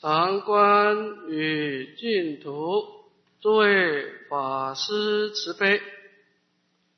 [0.00, 2.84] 长观与净土，
[3.40, 5.82] 诸位法师慈悲，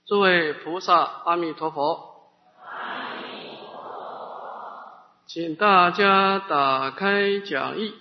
[0.04, 2.28] 诸位菩萨阿弥陀佛。
[2.62, 4.92] 阿弥陀佛，
[5.26, 7.94] 请大家打开讲义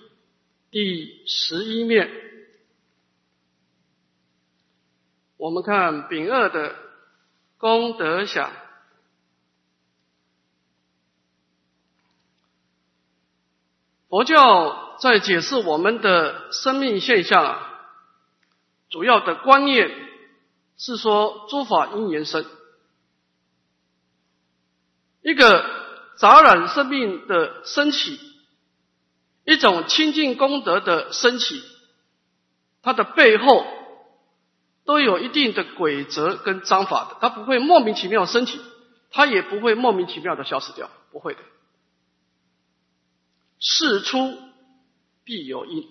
[0.70, 2.10] 第十一面，
[5.38, 6.76] 我们看丙二的
[7.56, 8.52] 功德想。
[14.10, 14.89] 佛教。
[15.00, 17.80] 在解释我们的生命现象啊，
[18.90, 19.90] 主要的观念
[20.76, 22.44] 是说诸法因缘生，
[25.22, 25.64] 一个
[26.16, 28.20] 杂染生命的升起，
[29.46, 31.62] 一种清净功德的升起，
[32.82, 33.66] 它的背后
[34.84, 38.60] 都有一定的规则跟章法的，它不会莫名其妙升起，
[39.10, 41.40] 它也不会莫名其妙的消失掉，不会的，
[43.58, 44.49] 事出。
[45.30, 45.88] 必有因。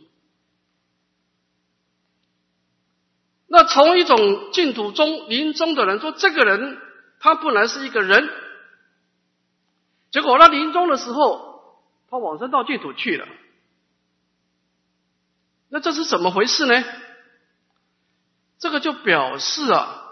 [3.47, 6.77] 那从一种净土中临终的人说，这个人
[7.21, 8.29] 他本来是一个人，
[10.11, 13.25] 结果他临终的时候，他往生到净土去了。
[15.69, 16.83] 那这是怎么回事呢？
[18.59, 20.03] 这个就表示啊，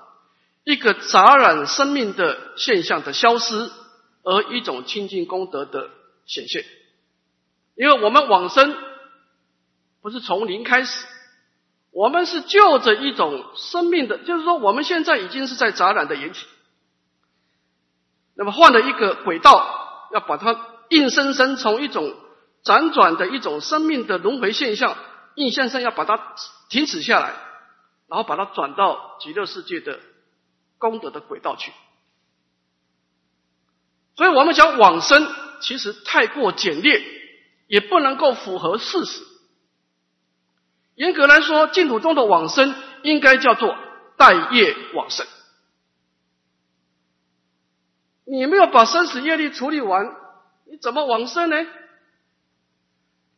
[0.64, 3.69] 一个杂染生命的现象的消失，
[4.23, 5.89] 而一种清净功德的
[6.25, 6.64] 显现。
[7.75, 8.88] 因为我们往生。
[10.02, 11.06] 不是从零开始，
[11.92, 16.45] 我们是就着一种生命的，就是说我们现在已经是在杂染的引起，
[18.36, 20.59] 那么换了一个轨道，要把它
[20.90, 22.16] 硬生生从一种
[22.64, 24.95] 辗转的一种生命的轮回现象，
[25.36, 26.36] 硬生生要把它
[26.70, 27.34] 停止下来，
[28.08, 30.00] 然后把它转到极乐世界的
[30.78, 31.73] 功德的轨道去。
[34.16, 35.28] 所以我们讲往生，
[35.59, 37.03] 其实太过简略，
[37.68, 39.23] 也不能够符合事实。
[40.98, 43.78] 严格来说，净土中的往生应该叫做
[44.17, 45.28] 待业往生。
[48.25, 50.16] 你没有把生死业力处理完，
[50.66, 51.68] 你怎么往生呢？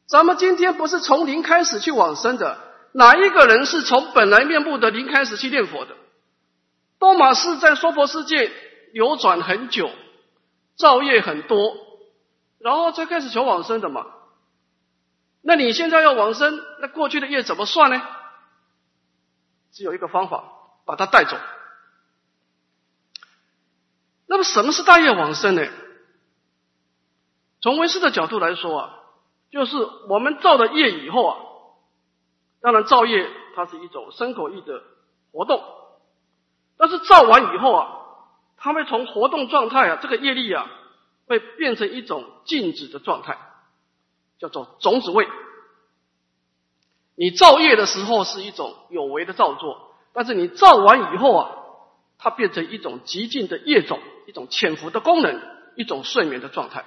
[0.08, 2.58] 咱们今天不是从零开始去往生的，
[2.94, 5.98] 哪一个人是从本来面目的零开始去念佛的？
[6.98, 8.52] 多玛是在娑婆世界
[8.94, 9.92] 流转很久，
[10.78, 11.76] 造业很多，
[12.58, 14.06] 然后才开始求往生的嘛。
[15.50, 18.00] 那你现在要往生，那过去的业怎么算呢？
[19.72, 20.44] 只有一个方法，
[20.86, 21.36] 把它带走。
[24.28, 25.68] 那么什么是大业往生呢？
[27.62, 29.00] 从为师的角度来说啊，
[29.50, 29.76] 就是
[30.08, 31.38] 我们造的业以后啊，
[32.62, 34.84] 当然造业它是一种身口意的
[35.32, 35.64] 活动，
[36.78, 37.88] 但是造完以后啊，
[38.56, 40.70] 它会从活动状态啊，这个业力啊，
[41.26, 43.49] 会变成一种静止的状态。
[44.40, 45.28] 叫做种子位。
[47.16, 51.52] 你造业的时候是一种有为的造作，但是你造完以后啊，
[52.18, 55.42] 它变成一种极静的业种，一种潜伏的功能，
[55.76, 56.86] 一种睡眠的状态。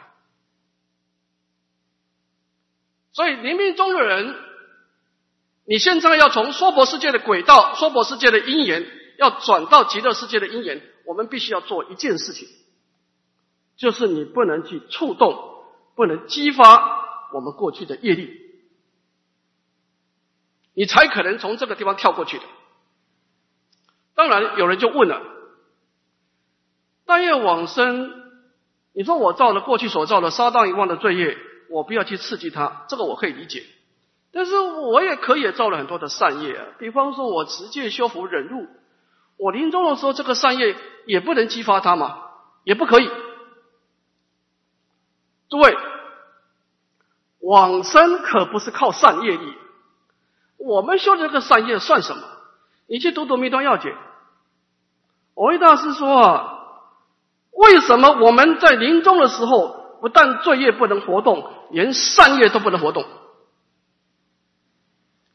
[3.13, 4.35] 所以临命中的人，
[5.67, 12.49] 你现在要从娑婆世界的轨道、娑婆世界的因缘，要转到极乐世界的因缘，我们必须要做一件事情，
[13.77, 15.63] 就是你不能去触动，
[15.95, 17.02] 不能激发。
[17.33, 18.41] 我们过去的业力，
[20.75, 22.45] 你才可能从这个地方跳过去的。
[24.15, 25.23] 当然，有人就问了：
[27.07, 28.11] 大业往生，
[28.93, 31.39] 你说我造了过去所造的杀当遗忘的罪业，
[31.71, 33.65] 我不要去刺激他，这个我可以理解。
[34.33, 38.67] 但是我也可以造了很多的善业啊，比方说我直接修福忍辱，
[39.37, 40.77] 我临终的时候这个善业
[41.07, 42.23] 也不能激发他嘛，
[42.65, 43.11] 也不可以。
[45.49, 45.92] 诸位。
[47.43, 49.55] 往生可不是靠善业力，
[50.59, 52.23] 我们修的这个善业算什么？
[52.87, 53.89] 你去读读《弥陀要解》，
[55.35, 56.59] 维大师说啊，
[57.51, 63.05] 为什么我们在临终的时候，不但罪业不能活动，连善业都不能活动？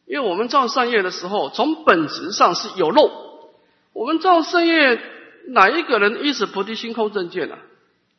[0.06, 3.12] 因为我们造善业的时候，从本质上是有漏。
[3.92, 5.02] 我们造善业，
[5.50, 7.58] 哪一个人一直菩提心空正见呢？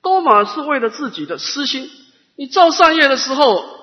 [0.02, 1.88] 多嘛是为了自己的私心。
[2.36, 3.77] 你造善业的时候。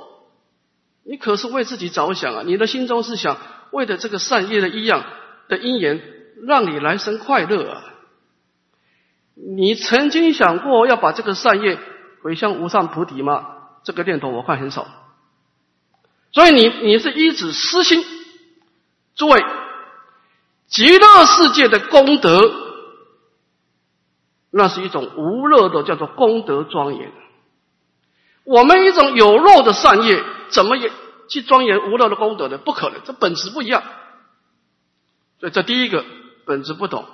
[1.08, 2.44] 你可是为自己着想啊！
[2.44, 3.38] 你的心中是想
[3.70, 5.04] 为了这个善业的一样
[5.48, 6.02] 的因缘，
[6.48, 7.84] 让你来生快乐啊！
[9.36, 11.78] 你曾经想过要把这个善业
[12.24, 13.46] 回向无上菩提吗？
[13.84, 14.88] 这个念头我看很少。
[16.32, 18.04] 所以你你是一指私心。
[19.16, 19.46] 诸位，
[20.68, 22.42] 极乐世界的功德，
[24.50, 27.12] 那是一种无乐的，叫做功德庄严。
[28.44, 30.24] 我们一种有肉的善业。
[30.50, 30.92] 怎么也
[31.28, 33.84] 去庄严无漏的功德呢，不可能，这本质不一样。
[35.40, 36.06] 所以这第一个
[36.46, 37.06] 本质不同，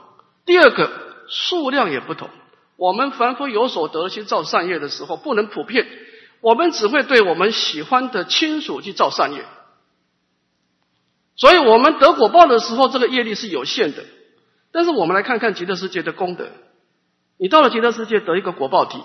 [0.46, 0.92] 第二个
[1.28, 2.30] 数量也不同。
[2.78, 5.88] 我们凡夫有所得去造善业的时候，不能普遍，
[6.42, 9.46] 我们只会对我们喜欢的亲属去造善业。
[11.36, 14.04] 所以我们得果报的时候，这个业力是有限的。
[14.72, 16.48] 但是我们来看看极乐世界的功德，
[17.38, 19.02] 你到了极乐世界得一个果报体，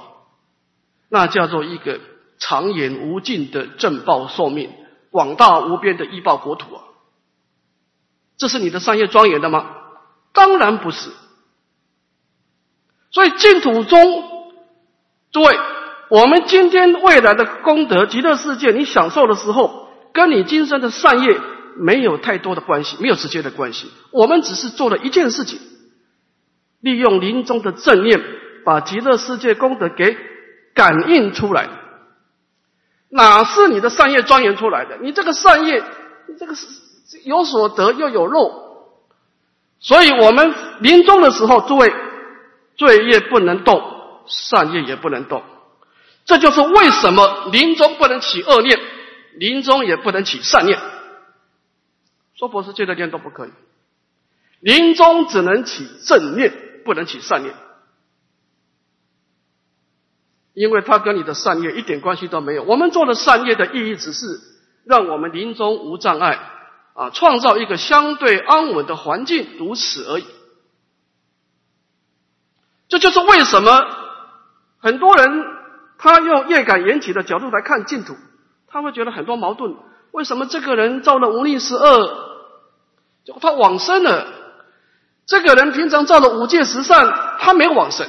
[1.08, 2.00] 那叫做一个
[2.38, 4.70] 长远无尽的正报寿命，
[5.10, 6.82] 广大无边的医报国土啊！
[8.36, 9.66] 这是你的善业庄严的吗？
[10.32, 11.10] 当然不是。
[13.10, 14.24] 所以净土中，
[15.32, 15.58] 诸位，
[16.10, 21.40] 我们今天未来的功德，极乐世界你享受的时候，跟你今生的善业。
[21.78, 23.90] 没有太多的关系，没有直接的关系。
[24.10, 25.60] 我们只是做了一件事情，
[26.80, 28.18] 利用临终的正念，
[28.64, 30.16] 把极乐世界功德给
[30.72, 31.68] 感应出来。
[33.16, 34.98] 哪是你的善业庄严出来的？
[35.00, 35.82] 你这个善业，
[36.28, 36.66] 你这个是
[37.24, 38.94] 有所得又有漏，
[39.80, 41.92] 所以我们临终的时候，诸位
[42.76, 43.82] 罪业不能动，
[44.26, 45.42] 善业也不能动。
[46.26, 48.78] 这就是为什么临终不能起恶念，
[49.38, 50.78] 临终也不能起善念。
[52.34, 53.50] 说佛是戒的念都不可以，
[54.60, 56.52] 临终只能起正念，
[56.84, 57.54] 不能起善念，
[60.56, 62.62] 因为它跟你的善业一点关系都没有。
[62.62, 64.40] 我们做的善业的意义，只是
[64.86, 66.40] 让我们临终无障碍
[66.94, 70.24] 啊，创造一个相对安稳的环境，如此而已。
[72.88, 73.84] 这就是为什么
[74.78, 75.44] 很多人
[75.98, 78.16] 他用业感缘起的角度来看净土，
[78.66, 79.76] 他会觉得很多矛盾。
[80.12, 82.26] 为什么这个人造了无力十二？
[83.26, 84.26] 就他往生了，
[85.26, 88.08] 这个人平常造了五戒十善，他没有往生，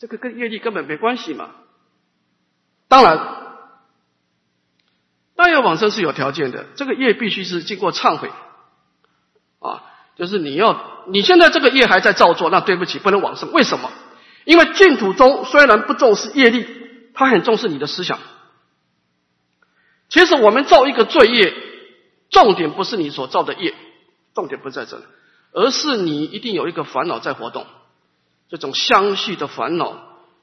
[0.00, 1.50] 这个跟业力根本没关系嘛。
[2.88, 3.18] 当然，
[5.36, 8.30] 当然往生是有条件的，这个业必须是经过忏悔，
[9.60, 9.84] 啊，
[10.16, 13.52] 就是你要你现在这个业还在造作，那对不起，不能往生。
[13.52, 13.92] 为什么？
[14.44, 16.66] 因为净土中虽然不重视业力，
[17.14, 18.18] 他很重视你的思想。
[20.08, 21.54] 其实我们造一个罪业。
[22.30, 23.74] 重点不是你所造的业，
[24.36, 25.02] 重点不在这里，
[25.50, 27.66] 而是你一定有一个烦恼在活动，
[28.50, 29.96] 这种相续的烦恼，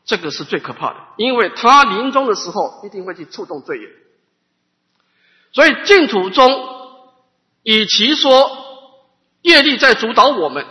[0.05, 3.87] 这个是最可怕的，因为他临终的时候一定会去触动罪业。
[5.51, 6.67] 所以净土中，
[7.63, 8.49] 与其说
[9.41, 10.65] 业力在主导我们，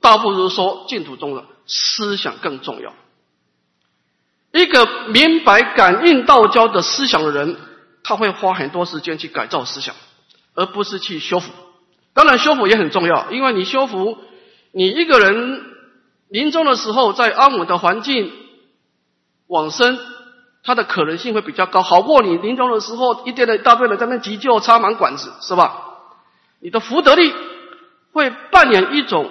[0.00, 2.94] 倒不如说净土中的思想更重要。
[4.52, 7.56] 一个明白感应道交的思想的人，
[8.02, 9.94] 他会花很多时间去改造思想。
[10.54, 11.52] 而不是去修复，
[12.14, 14.18] 当然修复也很重要，因为你修复，
[14.72, 15.62] 你一个人
[16.28, 18.32] 临终的时候在安稳的环境
[19.46, 19.98] 往生，
[20.62, 25.84] 它的可能性会比较高，好过你临终的时候一堆的大堆人在那急救插满管子，是吧？
[26.60, 27.32] 你的福德力
[28.12, 29.30] 会扮演一种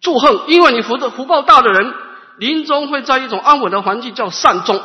[0.00, 1.94] 祝贺，因为你福德福报大的人
[2.38, 4.82] 临终会在一种安稳的环境叫善终，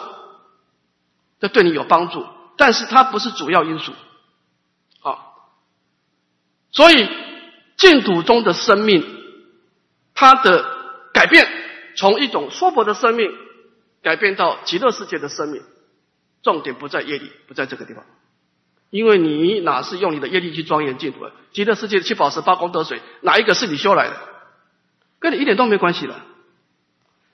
[1.39, 2.25] 这对你有帮助，
[2.57, 3.93] 但是它不是主要因素。
[6.71, 7.09] 所以
[7.77, 9.03] 净土中的生命，
[10.13, 10.63] 它的
[11.19, 11.49] 改变，
[11.97, 13.29] 从一种娑婆的生命
[14.01, 15.61] 改变到极乐世界的生命，
[16.41, 18.05] 重点不在业力，不在这个地方，
[18.89, 21.31] 因为你哪是用你的业力去庄严净土啊？
[21.51, 24.15] 极乐世界的七宝十八功德水，哪一个是你修来的？
[25.19, 26.23] 跟你一点都没关系了。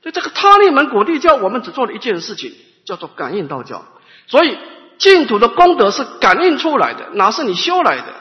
[0.02, 2.56] 所以这个他利门果地教，我们只做了一件事情，
[2.86, 3.86] 叫做感应道教。
[4.26, 4.58] 所以
[4.98, 8.16] 净土的功德是感应出来的，哪是你修来的？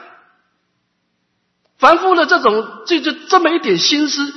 [1.79, 4.31] 凡夫的这种，这就这么一点心思，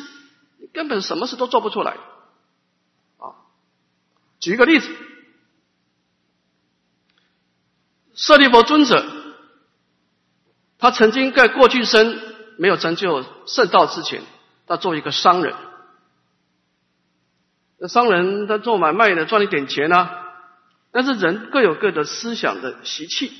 [0.72, 1.92] 根本什么事都做不出来。
[3.18, 3.34] 啊，
[4.40, 4.88] 举一个例子，
[8.14, 9.04] 舍利弗尊者，
[10.78, 12.20] 他曾经在过去生
[12.56, 14.22] 没有成就圣道之前，
[14.66, 15.54] 他做一个商人。
[17.78, 20.10] 那商人他做买卖的赚了一点钱啊，
[20.90, 23.32] 但是人各有各的思想的习气。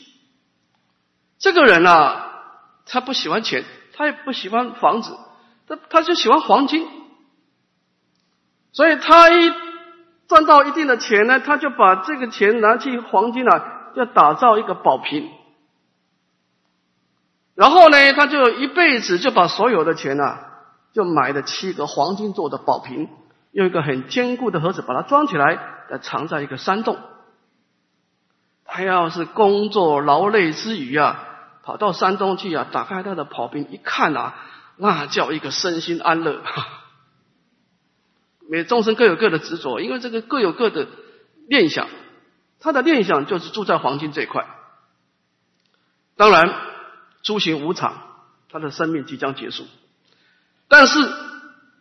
[1.38, 2.32] 这个人啊，
[2.86, 3.64] 他不喜欢钱。
[3.94, 5.18] 他也不喜欢房子，
[5.66, 6.86] 他他就喜欢黄金，
[8.72, 9.52] 所以他一
[10.28, 15.30] 赚到一定的钱呢，他就把这个钱拿去黄金啊，要打造一个宝瓶，
[17.54, 20.40] 然后呢，他就一辈子就把所有的钱啊，
[20.92, 23.08] 就买了七个黄金做的宝瓶，
[23.52, 25.58] 用一个很坚固的盒子把它装起来，
[25.90, 26.98] 再藏在一个山洞。
[28.64, 31.24] 他要是工作劳累之余啊。
[31.64, 32.66] 跑到山洞去啊！
[32.72, 34.34] 打开他的宝瓶一看啊，
[34.78, 36.40] 那叫一个身心安乐。
[38.50, 40.88] 每众生各有各的执着，因为这个各有各的
[41.48, 41.88] 念想。
[42.60, 44.44] 他的念想就是住在黄金这一块，
[46.16, 46.52] 当然，
[47.22, 48.02] 诸行无常，
[48.50, 49.64] 他的生命即将结束。
[50.66, 50.98] 但是，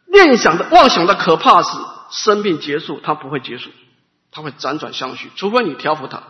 [0.06, 1.80] 念想的妄想的可怕是，
[2.12, 3.72] 生命结束，它不会结束，
[4.30, 6.22] 它会辗转相续，除非你调伏它。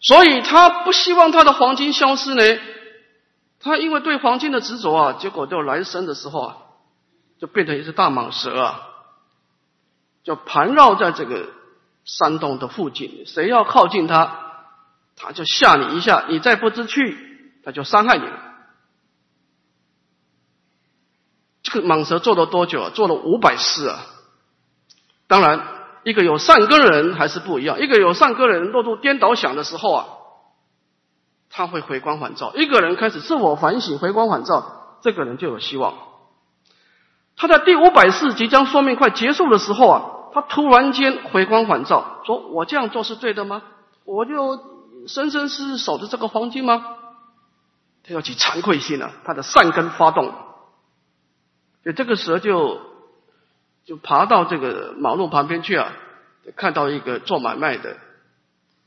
[0.00, 2.42] 所以他不希望他的黄金消失呢。
[3.58, 6.56] 他因为对黄金的执着啊，结果到来生的时候啊，
[7.42, 8.88] 就变成一只大蟒蛇啊，
[10.22, 11.48] 就盘绕在这个
[12.04, 13.24] 山洞的附近。
[13.26, 14.38] 谁要靠近他，
[15.16, 17.18] 他就吓你一下，你再不知趣，
[17.64, 18.38] 他就伤害你了。
[21.64, 22.90] 这个蟒蛇做了多久啊？
[22.94, 24.06] 做了五百世啊！
[25.26, 25.66] 当然，
[26.04, 27.80] 一个有善根的人还是不一样。
[27.80, 30.06] 一个有善根的人落入颠倒想的时候啊。
[31.50, 32.52] 他会回光返照。
[32.54, 36.11] 一个人开始自我反省、回光返照，这个人就有希望。
[37.36, 43.62] 他在第五百世即将说明快结束的时候啊，他突然间回光返照，说我这样做是对的吗？
[44.04, 44.56] 我就
[45.06, 46.96] 生生世世守着这个黄金吗？
[48.04, 50.32] 他要起惭愧心了，他的善根发动，
[51.84, 52.80] 就这个时候就
[53.84, 55.92] 就爬到这个马路旁边去啊，
[56.56, 57.96] 看到一个做买卖的。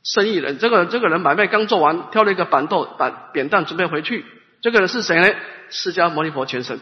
[0.03, 4.23] 生意人，这个这个人买卖刚做完，挑了一个板豆板扁担准备回去。
[4.61, 5.35] 这个人是谁呢？
[5.69, 6.79] 释迦牟尼佛前身。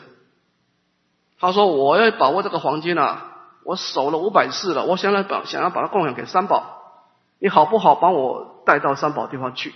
[1.43, 3.25] 他说：“我要把握这个黄金啊，
[3.65, 6.81] 我守了五百世了，我想来把想要把它供养给三宝，
[7.37, 9.73] 你好不好帮我带到三宝地方去？”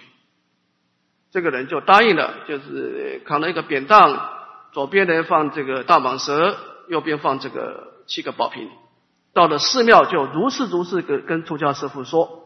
[1.30, 4.18] 这个人就答应了，就是扛了一个扁担，
[4.72, 6.56] 左边呢放这个大蟒蛇，
[6.88, 8.70] 右边放这个七个宝瓶。
[9.34, 12.46] 到了寺庙就如是如是跟跟出家师傅说。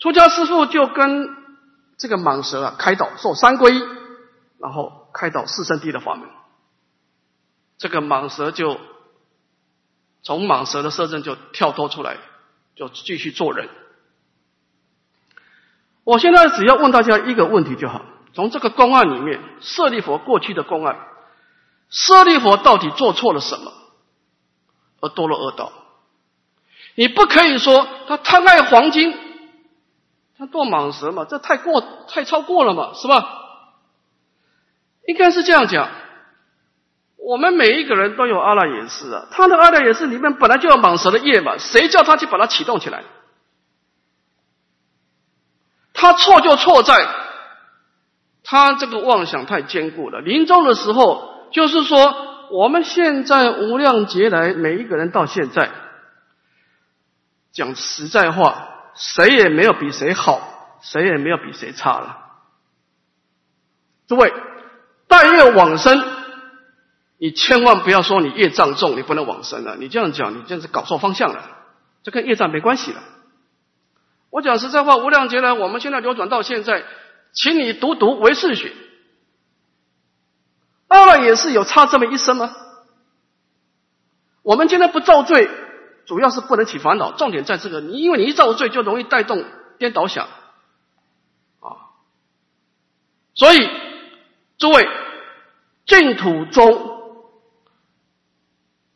[0.00, 1.28] 出家师父就跟
[1.96, 3.86] 这个蟒蛇啊开导，受三皈，
[4.58, 6.28] 然后开导四圣地的法门。
[7.78, 8.80] 这个蟒蛇就
[10.22, 12.16] 从蟒蛇的摄政就跳脱出来，
[12.74, 13.68] 就继续做人。
[16.04, 18.02] 我现在只要问大家一个问题就好：
[18.34, 20.98] 从这个公案里面，舍利佛过去的公案，
[21.90, 23.72] 舍利佛到底做错了什么，
[25.00, 25.72] 而堕落恶道？
[26.94, 29.22] 你不可以说他贪爱黄金。
[30.36, 33.40] 他堕蟒蛇嘛，这太过太超过了嘛，是吧？
[35.06, 35.88] 应该是这样讲。
[37.26, 43.02] 我们每一个人都有阿赖耶识啊，他的阿赖耶识里面本来就有蟒蛇的业嘛，谁叫他去把它启动起来？
[45.94, 47.08] 他错就错在，
[48.42, 50.20] 他这个妄想太坚固了。
[50.20, 52.14] 临终的时候，就是说，
[52.50, 55.70] 我们现在无量劫来每一个人到现在，
[57.52, 58.68] 讲实在话。
[58.96, 62.16] 谁也没有比谁好，谁也没有比谁差了。
[64.06, 64.32] 诸位，
[65.08, 66.00] 但愿往生，
[67.18, 69.76] 你千万不要说你业障重，你不能往生了。
[69.76, 71.48] 你这样讲，你真是搞错方向了。
[72.02, 73.02] 这跟业障没关系了。
[74.30, 76.84] 我讲实在话，无量劫来，我们现在流转到现在，
[77.32, 78.72] 请你读读唯识学，
[80.88, 82.54] 当然也是有差这么一生吗？
[84.42, 85.48] 我们今天不造罪。
[86.06, 89.42] 主要是不能起烦恼，重点在这个，你因为你一造罪就容易带动
[89.78, 90.26] 颠倒想，
[91.60, 91.96] 啊，
[93.34, 93.70] 所以
[94.58, 94.86] 诸位
[95.86, 97.03] 净土中，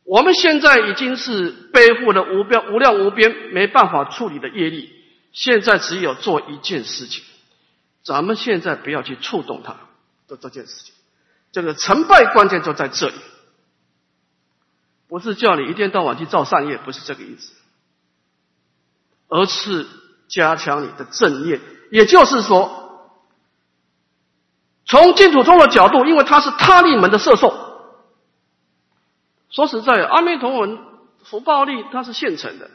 [0.09, 4.91] 我们现在已经是背负了无边无量无边没办法处理的业力，
[5.33, 7.23] 现在只有做一件事情，
[8.03, 9.77] 咱们现在不要去触动它
[10.27, 10.95] 的这件事情，
[11.53, 13.15] 这个成败关键就在这里。
[15.09, 17.53] 不是叫你一天到晚去造善业，不是这个意思，
[19.29, 19.87] 而是
[20.27, 21.61] 加强你的正业。
[21.91, 23.13] 也就是说，
[24.87, 27.68] 从净土宗的角度，因为它是他力门的摄受。
[29.51, 30.79] 说实在，阿弥陀文
[31.25, 32.71] 福报力它是现成的，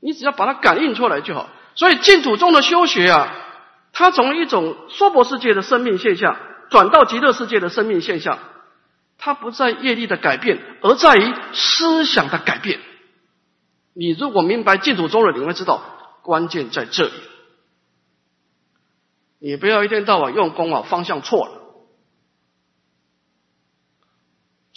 [0.00, 1.48] 你只要把它感应出来就好。
[1.74, 3.34] 所以净土宗的修学啊，
[3.92, 6.36] 它从一种娑婆世界的生命现象，
[6.70, 8.38] 转到极乐世界的生命现象。
[9.18, 12.80] 它不在业力的改变，而在于思想的改变。
[13.92, 15.82] 你如果明白净土宗的，你会知道
[16.22, 17.12] 关键在这里。
[19.38, 21.59] 你不要一天到晚用功啊，方向错了。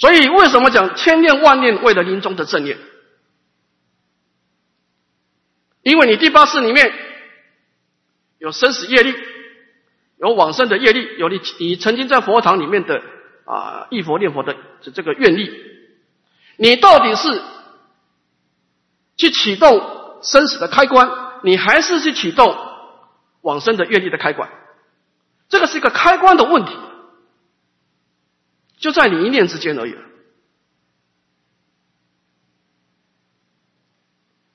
[0.03, 2.77] 所以为什么讲千念万念为了临终的正念？
[5.81, 6.93] 因为你第八世里面
[8.37, 9.15] 有生死业力，
[10.17, 13.01] 有往生的业力，有你你曾经在佛堂里面的。
[13.45, 15.51] 啊，忆佛念佛的这这个愿力，
[16.55, 17.41] 你到底是
[19.17, 21.11] 去启动生死的开关，
[21.43, 22.57] 你还是去启动
[23.41, 24.49] 往生的愿力的开关？
[25.49, 26.71] 这个是一个开关的问题，
[28.83, 29.95] 就在你一念之间而已。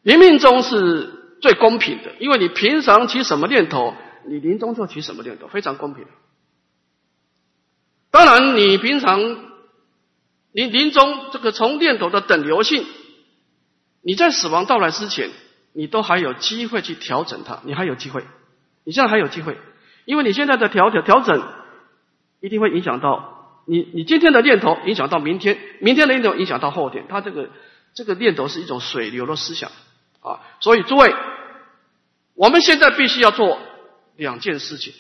[0.05, 3.95] 冥冥中是最公平的，因为你平常起什么念头，
[4.27, 6.05] 你临终就起什么念头，非常公平。
[8.11, 9.19] 当然，你平常
[10.53, 12.85] 你临终这个从念头的等流性，
[14.03, 15.31] 你在死亡到来之前，
[15.73, 18.27] 你都还有机会去调整它，你还有机会，
[18.85, 19.57] 你现在还有机会，
[20.05, 21.43] 因为你现在的调调调整，
[22.41, 23.38] 一定会影响到
[23.69, 27.51] 你你今天的念头，影响到明天，明天的念头影响到后天，它这个
[27.93, 29.71] 这个念头是一种水流的思想
[30.23, 31.15] 啊，所以诸位，
[32.35, 33.59] 我们现在必须要做
[34.17, 34.95] 两件事情。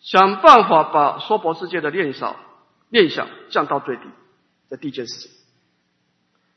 [0.00, 2.36] 想办法把娑婆世界的念少
[2.90, 4.02] 念想降到最低，
[4.68, 5.30] 这第一件事情。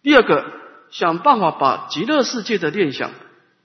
[0.02, 0.52] 第二个，
[0.92, 3.12] 想办法把极乐世界的念想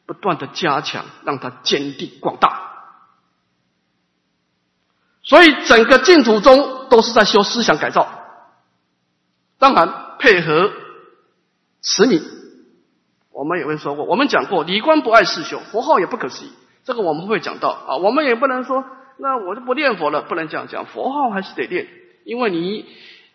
[0.05, 2.64] 不断的加强，让它坚定广大。
[5.25, 8.07] 所以整个净土宗都是在修思想改造，
[9.59, 10.71] 当然配合
[11.83, 12.23] 持名。
[13.33, 16.53] 我们也会说过，我们讲过，理观不爱世修，佛号也不可思议。
[16.85, 18.85] 这个我们会讲到啊，我们也不能说。
[19.17, 21.89] 那我就不念佛了，不能这样讲，佛号还是得念，
[22.25, 22.85] 因为你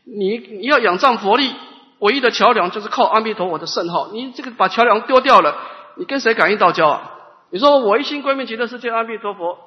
[0.04, 1.54] 你你要仰仗佛力，
[2.00, 4.10] 唯一的桥梁就是靠阿弥陀佛的圣号。
[4.12, 5.58] 你这个把桥梁丢掉了，
[5.98, 7.12] 你跟谁感应道交啊？
[7.50, 9.58] 你说我一心归命极乐世界阿弥陀佛，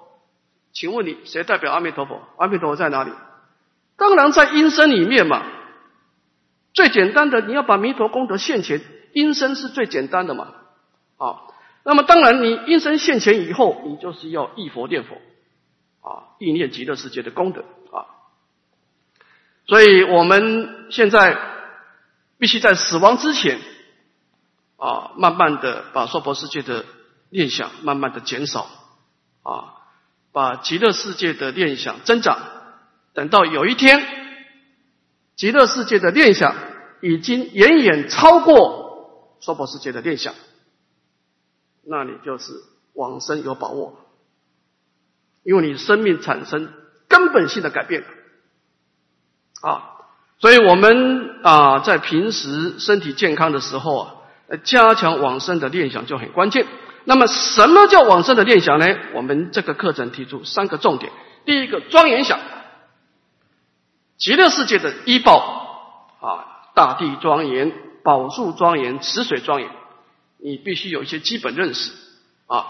[0.73, 2.23] 请问你谁代表阿弥陀佛？
[2.39, 3.13] 阿弥陀佛在哪里？
[3.97, 5.43] 当然在阴身里面嘛。
[6.73, 8.81] 最简单的，你要把弥陀功德现前，
[9.13, 10.55] 阴身是最简单的嘛。
[11.19, 11.43] 啊，
[11.85, 15.17] 那么当然你阴身现前以后，你就是要忆佛念佛。
[16.05, 17.61] 啊，意念极乐世界的功德
[17.93, 18.11] 啊，
[19.67, 21.39] 所以我们现在
[22.39, 23.61] 必须在死亡之前
[24.79, 26.85] 啊，慢慢的把娑婆世界的
[27.31, 28.67] 念想慢慢的减少
[29.45, 29.82] 啊，
[30.33, 32.39] 把极乐世界的念想增长，
[33.13, 34.03] 等到有一天
[35.37, 36.55] 极乐世界的念想
[37.03, 40.35] 已经远远超过娑婆世界的念想，
[41.85, 42.53] 那你就是
[42.95, 43.99] 往生有把握。
[45.45, 46.73] 因为你生命产生
[47.09, 48.05] 根本性的改变
[49.61, 49.99] 啊，
[50.39, 54.15] 所以我们啊在平时身体健康的时候啊，
[54.63, 56.65] 加强往生的念想就很关键。
[57.05, 58.87] 那么什么叫往生的念想呢？
[59.15, 61.13] 我们这个课程提出三个重点：
[61.45, 62.39] 第一个，庄严想，
[64.19, 67.73] 极乐世界的医报啊，大地庄严，
[68.05, 69.69] 宝树庄严，池水庄严，
[70.39, 71.93] 你必须有一些基本认识
[72.47, 72.67] 啊。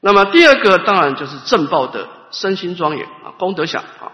[0.00, 4.10] 那么第二个当然就是正报的身心庄严啊，功德想啊。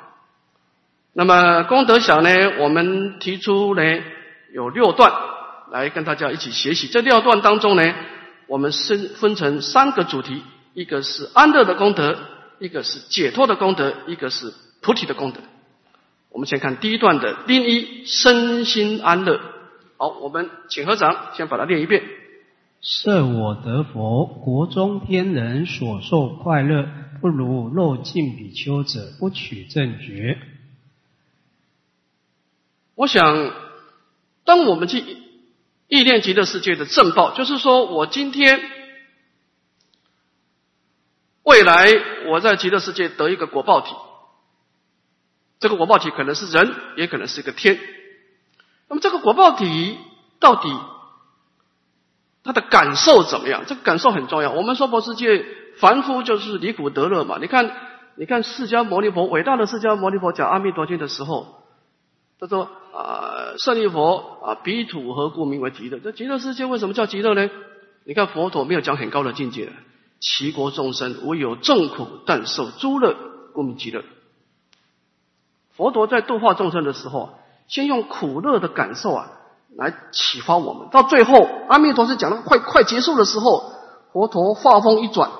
[1.14, 3.82] 那么功德想呢，我们提出呢
[4.52, 5.12] 有六段
[5.70, 6.88] 来跟大家一起学习。
[6.88, 7.94] 这六段当中呢，
[8.48, 10.42] 我们分分成三个主题：
[10.74, 12.18] 一个是安乐的功德，
[12.58, 15.40] 一个是解脱的功德，一个是菩提的功德。
[16.30, 19.40] 我们先看第一段的第一身心安乐。
[19.98, 22.02] 好，我们请合掌，先把它念一遍。
[22.80, 26.88] 设我得佛，国中天人所受快乐，
[27.20, 30.38] 不如肉尽比丘者不取正觉。
[32.94, 33.52] 我想，
[34.44, 35.04] 当我们去
[35.88, 38.60] 意念极乐世界的正报，就是说我今天、
[41.42, 41.88] 未来
[42.26, 43.94] 我在极乐世界得一个果报体，
[45.58, 47.80] 这个果报体可能是人，也可能是一个天。
[48.88, 49.98] 那么这个果报体
[50.38, 50.68] 到底？
[52.44, 53.64] 他的感受怎么样？
[53.66, 54.52] 这个感受很重要。
[54.52, 55.44] 我们说，佛世界
[55.80, 57.36] 凡夫就是离苦得乐嘛。
[57.40, 57.70] 你看，
[58.14, 61.57] 你看释迦牟尼佛，伟大的释迦牟尼佛讲《阿弥陀经》的时候，
[62.40, 65.98] 他说：“啊，舍利佛啊，彼土何故名为极乐？
[65.98, 67.50] 这极乐世界为什么叫极乐呢？
[68.04, 69.72] 你看佛陀没有讲很高的境界，
[70.20, 73.16] 齐国众生唯有众苦，但受诸乐，
[73.52, 74.04] 故名极乐。
[75.76, 77.30] 佛陀在度化众生的时候，
[77.66, 79.32] 先用苦乐的感受啊。”
[79.76, 83.70] 来启发我们，到最后阿弥陀佛讲到快快结束的时候，
[84.12, 85.30] 佛陀话锋一转，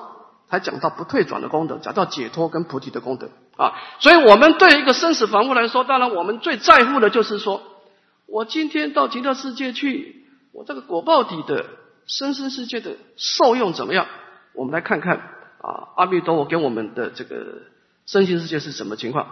[0.47, 3.75] 才讲到不退转的功德，讲到解脱跟菩提的功德啊。
[3.99, 7.61] 所以，我们对一个生死凡夫来说，当然我们最在乎的就是说，
[8.25, 11.65] 我今天到极乐世界去，我这个果报体的
[12.07, 14.07] 生生世界的受用怎么样？
[14.53, 15.17] 我们来看看
[15.61, 17.35] 啊，阿弥陀佛给我们的这个
[18.05, 19.27] 身心世界是什么情况？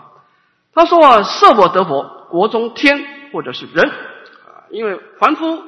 [0.74, 4.70] 他说啊，设我得佛，国中天或者是人啊。
[4.70, 5.64] 因为凡夫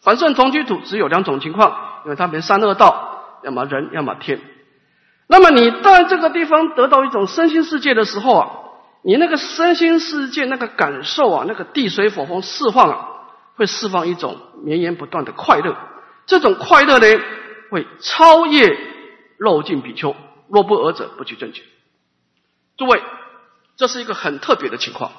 [0.00, 4.40] 凡圣同居土只有两种情况，因为他们三恶道，要么人，要么天。
[5.28, 8.50] 那么你在这个地方得到一种身心世界的时候啊，
[9.02, 13.08] 你那个身心世界那个感受啊，那个地水火风释放啊，
[13.54, 15.76] 会释放一种绵延不断的快乐。
[16.26, 17.06] 这种快乐呢，
[17.70, 18.66] 会超越
[19.36, 20.16] 肉尽比丘。
[20.48, 21.62] 若不尔者，不取正觉。
[22.78, 23.02] 诸位，
[23.76, 25.12] 这是一个很特别的情况。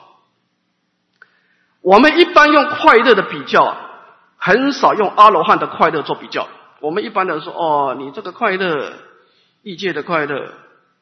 [1.81, 3.77] 我们一般用快乐的比较啊，
[4.37, 6.47] 很少用阿罗汉的快乐做比较。
[6.79, 8.91] 我们一般的说，哦，你这个快乐
[9.69, 10.51] 异界的快乐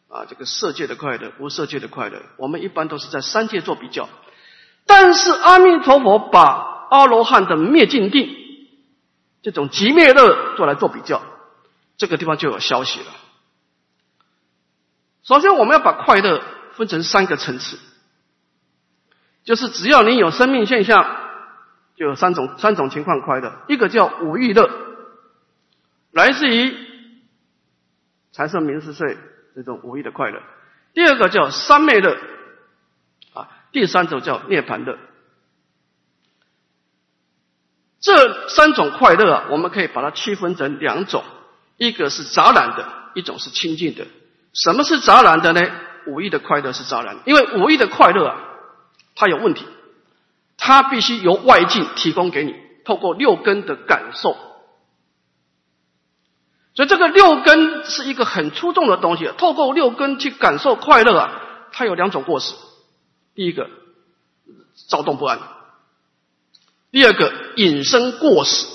[0.10, 4.10] 啊，这个色界的快乐、无色界的快乐，我们一般都是在三界做比较。
[4.86, 8.30] 但是阿弥陀佛把阿罗汉的灭尽定
[9.42, 11.22] 这种极灭乐做来做比较，
[11.96, 13.06] 这个地方就有消息了。
[15.24, 17.80] 首先，我们要把快乐分成三个层次，
[19.46, 21.06] 就是只要你有生命现象，
[21.96, 23.62] 就有三种三种情况快乐。
[23.70, 24.70] 一个叫五欲乐，
[26.12, 26.87] 来自于
[28.32, 29.18] 财色名食睡
[29.56, 30.40] 这种五欲的快乐；
[30.94, 32.18] 第二个叫三昧乐，
[33.34, 34.98] 啊，第三种叫涅槃乐。
[38.00, 41.24] 这三种快乐啊，我们可以把它区分成两种：
[41.78, 44.06] 一个是杂染的，一种是清净的。
[44.54, 45.62] 什么是杂染的呢？
[46.06, 48.38] 五欲的快乐是杂染，因为五欲的快乐啊，
[49.16, 49.66] 它有问题，
[50.58, 54.38] 它必须由外境提供给你，透过六根的感受。
[56.78, 62.54] 所以这个六根是一个很出众的东西，透过六根去感受快乐啊，它有两种过失：
[63.34, 63.68] 第一个，
[64.88, 65.40] 躁动不安；
[66.92, 68.68] 第二个，引生过失。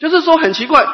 [0.00, 0.84] 就是说，很奇怪。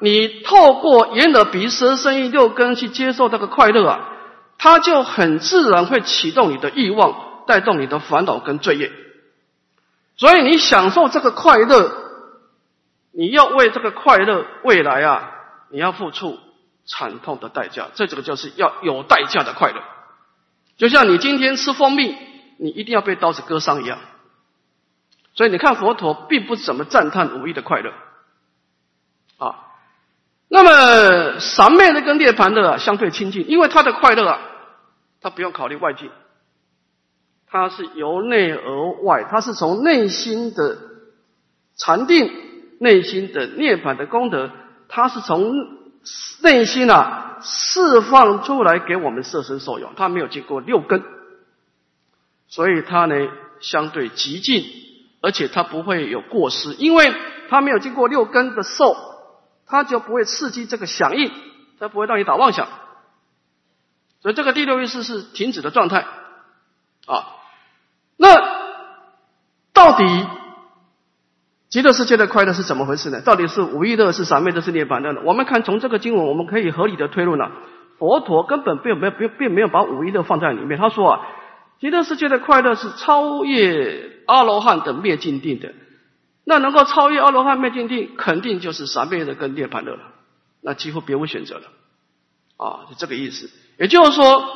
[0.00, 4.10] 你透过眼耳鼻舌身意六根去接受这个快乐啊，
[4.58, 8.92] 它就很自然会启动你的欲望，带动你的烦恼跟罪业。
[10.18, 12.07] 所以你享受这个快乐，
[13.18, 15.32] 你要为这个快乐未来啊，
[15.70, 16.38] 你要付出
[16.86, 17.88] 惨痛的代价。
[17.94, 19.82] 这这个就是要有代价的快乐，
[20.76, 22.16] 就像你今天吃蜂蜜，
[22.58, 23.98] 你一定要被刀子割伤一样。
[25.34, 27.92] 所以你看佛陀并不怎么赞叹五欲的快乐，
[29.38, 29.66] 啊。
[30.46, 34.38] 那么三昧的跟涅盘的相对亲近，因为他的快乐啊，
[35.20, 36.12] 他不用考虑外境，
[37.50, 40.78] 他是由内而外，他是从内心的
[41.76, 42.32] 禅定、
[42.78, 44.50] 内心的涅槃的功德，
[44.88, 45.52] 他是从
[46.42, 51.02] 内心啊释放出来给我们色身受用，他没有经过六根，
[52.48, 53.14] 所以他呢
[53.60, 54.64] 相对极静，
[55.20, 57.14] 而且他不会有过失，因为
[57.48, 58.96] 他没有经过六根的受。
[59.70, 61.30] 它就不会刺激这个响应，
[61.78, 62.68] 它不会让你打妄想，
[64.22, 66.06] 所以这个第六意识是停止的状态
[67.04, 67.36] 啊。
[68.16, 68.34] 那
[69.74, 70.04] 到底
[71.70, 73.20] 极乐世界的快乐是怎么回事呢？
[73.20, 75.20] 到底是无欲乐、是三昧乐、是涅槃乐呢？
[75.24, 77.50] 我们看从这个经文，我们可以合理的推论呢，
[77.98, 80.78] 佛陀根本并没有并并没有把五欲乐放在里面。
[80.78, 81.26] 他说啊，
[81.78, 85.74] 极乐世界的快乐是超越阿罗汉的灭尽定的。
[86.44, 90.00] 那能够超越阿罗汉灭尽定，肯定就是三昧的跟涅槃乐了，
[90.62, 91.64] 那几乎别无选择了，
[92.56, 93.50] 啊，是这个意思。
[93.78, 94.48] 也就是说，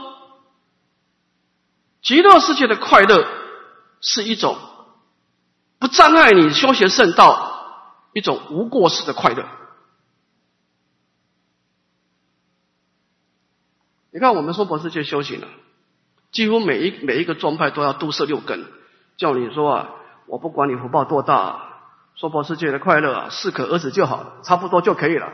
[2.00, 3.26] 极乐世界的快乐
[4.00, 4.56] 是一种
[5.82, 9.44] 不障碍你修学圣道、一种无过失的快乐。
[14.12, 15.48] 你看，我们说佛世界修行了，
[16.30, 18.64] 几乎每一每一个宗派都要都摄六根，
[19.16, 19.90] 叫你说啊，
[20.26, 21.34] 我不管你福报多大。
[21.34, 21.68] 啊
[22.14, 25.32] 娑婆世界的快乐啊，适可而止就好，差不多就可以了。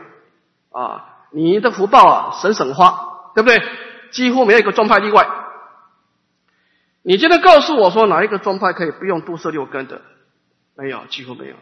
[0.71, 3.61] 啊，你的福报啊，省省花，对不对？
[4.11, 5.27] 几乎没有一个宗派例外。
[7.01, 10.01] 你今天告诉我说哪一个宗派可以不用度色六根的？
[10.79, 11.55] 没有，几乎没有。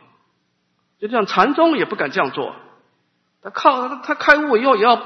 [0.99, 2.55] 就像禅宗也不敢这样做，
[3.41, 5.01] 他靠他开悟以后也要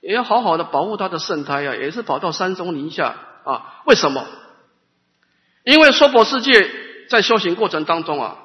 [0.00, 3.82] 也要好好的保护他的圣胎啊，也是跑到山中林下啊。
[3.86, 4.24] 为什么？
[5.64, 6.70] 因为娑婆世界
[7.10, 8.36] 在修行过程当中啊。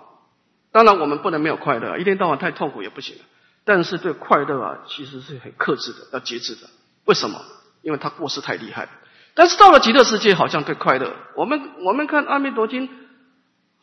[0.72, 3.16] 当然，我们不能没有快乐，一天到晚太痛苦也不行。
[3.64, 6.68] 但是对快乐啊，其实是很克制的，要节制的。
[7.06, 7.40] 为什么？
[7.84, 8.90] 因为他过失太厉害。
[9.36, 12.88] 但是到了极乐世界，好像对快乐，我们我们看《阿弥陀经》，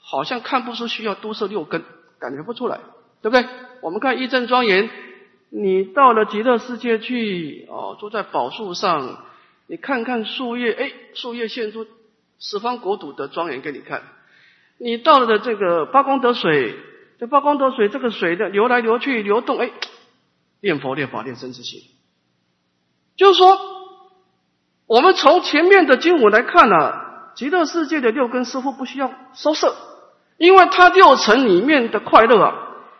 [0.03, 1.85] 好像看不出需要多摄六根，
[2.19, 2.81] 感觉不出来，
[3.23, 3.47] 对不对？
[3.83, 4.89] 我们看《一正庄严》，
[5.51, 9.25] 你到了极乐世界去，哦，坐在宝树上，
[9.67, 11.87] 你看看树叶，哎，树叶现出
[12.39, 14.03] 十方国土的庄严给你看。
[14.79, 16.75] 你到了的这个八功德水，
[17.19, 19.71] 这八功德水这个水的流来流去流动，哎，
[20.61, 21.83] 念佛念法念生之心，
[23.17, 23.59] 就是说，
[24.87, 26.77] 我们从前面的经文来看呢，
[27.35, 29.75] 极乐世界的六根似乎不需要收摄，
[30.41, 32.55] 因为他六层里面的快乐啊，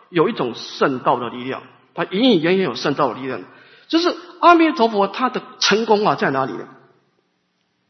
[0.09, 1.63] 有一种圣道的力量，
[1.95, 3.41] 它隐隐约约有圣道的力量，
[3.87, 6.67] 就是阿弥陀佛他的成功啊在哪里呢？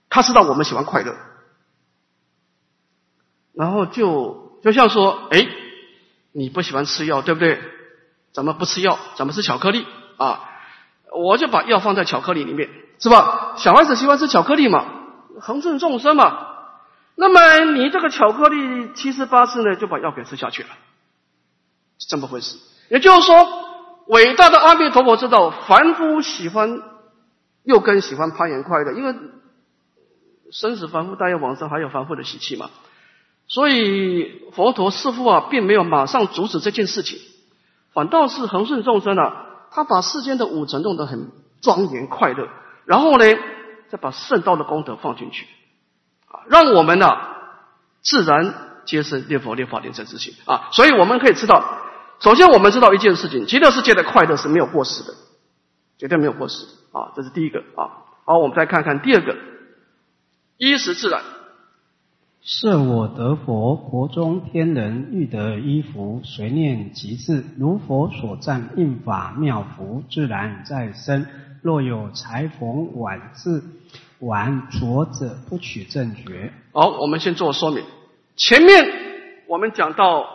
[0.09, 1.13] 他知道我们喜欢快乐。
[3.53, 5.45] 然后就就像说，哎，
[6.31, 7.59] 你不喜欢吃药，对不对？
[8.31, 8.97] 怎么不吃药？
[9.15, 9.85] 怎么吃巧克力
[10.15, 10.49] 啊？
[11.13, 13.55] 我就把药放在巧克力里面，是吧？
[13.57, 14.85] 小孩子喜欢吃巧克力嘛，
[15.41, 16.50] 恒顺众生嘛。
[17.21, 20.69] 那么你这个巧克力七十八次呢，就把药给吃下去了，
[21.99, 22.57] 是这么回事。
[22.89, 23.47] 也就是说，
[24.07, 26.81] 伟大的阿弥陀佛知道凡夫喜欢
[27.61, 29.13] 又更喜欢攀岩快乐，因为
[30.51, 32.71] 生死凡夫，但要往生，还有凡夫的习气嘛。
[33.47, 37.19] 所以佛陀似乎啊，并没有马上阻止这件事情，
[37.93, 41.29] 反倒是恒顺众生啊，他把世间的五尘弄得很
[41.61, 42.47] 庄严快乐，
[42.85, 43.25] 然后呢，
[43.91, 45.45] 再把圣道的功德放进去，
[46.31, 47.17] 啊，让我们呢
[48.01, 48.53] 自然
[48.85, 50.69] 皆是念佛、念法、念真之心啊。
[50.71, 51.63] 所以我们可以知道，
[52.19, 55.13] 首先我们知道一件事情：极乐世界的快乐是没有过时的，
[55.97, 57.11] 绝对没有过时啊。
[57.15, 58.07] 这是第一个啊。
[58.25, 59.35] 好，我们再看看第二个，
[60.57, 61.21] 衣食自然。
[62.43, 71.27] 设我得佛，国中天人欲得衣服，随念即至，如佛所赞应法妙服，自然在身。
[71.61, 73.61] 若有裁缝晚至
[74.21, 76.53] 玩浊者，不取正觉。
[76.73, 77.83] 好，我们先做说明。
[78.37, 78.87] 前面
[79.47, 80.25] 我们讲到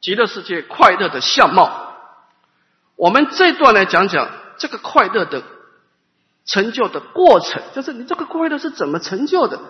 [0.00, 1.70] 极乐世界快乐的相貌，
[2.96, 5.42] 我们这段来讲讲这个快乐的
[6.44, 9.60] 成就的过程，就是你这个快乐是怎么成就的。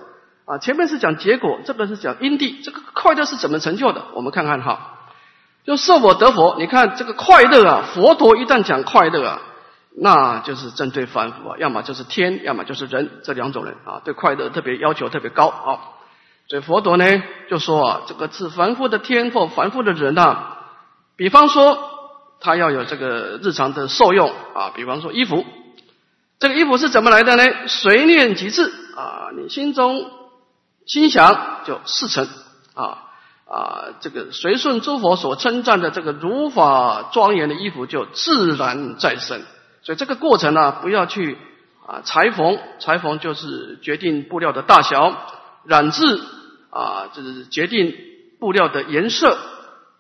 [0.46, 2.61] 啊，前面是讲结果，这个是讲因地。
[2.64, 4.07] 这个快乐是怎么成就的？
[4.14, 4.99] 我们看看哈，
[5.64, 6.57] 就设我得佛。
[6.59, 9.42] 你看这个快乐啊，佛陀一旦讲快乐啊，
[9.96, 15.81] 那就是针对凡夫啊，要么就是天，要么就是人这两种人啊，对快乐特别要求特别高啊。
[16.48, 20.57] 所以佛陀呢就说啊，这个是凡夫的天或凡夫的人呐，
[21.16, 21.79] 比方说
[22.40, 25.44] 他要有这个日常的受用啊，比方说衣服，
[26.38, 27.44] 这个衣服是怎么来的呢？
[27.66, 28.64] 随念即至
[28.96, 30.11] 啊，你心中。
[30.87, 32.26] 心想就事成
[32.74, 32.98] 啊
[33.46, 33.85] 啊！
[34.00, 39.40] 这个随顺诸佛所称赞的这个如法庄严的衣服就自然在生。
[39.83, 41.38] 所以这个过程呢，不要去
[41.87, 45.14] 啊裁缝，裁缝就是决定布料的大小；
[45.64, 46.03] 染制
[46.71, 47.97] 啊，就是决定
[48.38, 49.37] 布料的颜色；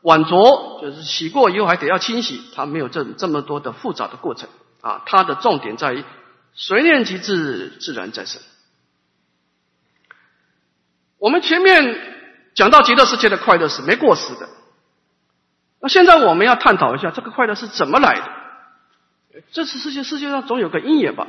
[0.02, 4.48] 碗着就是洗过以后还得要清洗，它没有这这么多的复杂的过程
[4.82, 5.02] 啊。
[5.06, 6.04] 它的重点在于
[6.52, 8.42] 随念即至，自然在身。
[11.18, 11.98] 我们前面
[12.54, 14.48] 讲到极乐世界的快乐是没过时的，
[15.80, 18.39] 那现在我们要探讨一下这个快乐是怎么来的？
[19.52, 21.26] 这次世界世界上总有个因缘吧？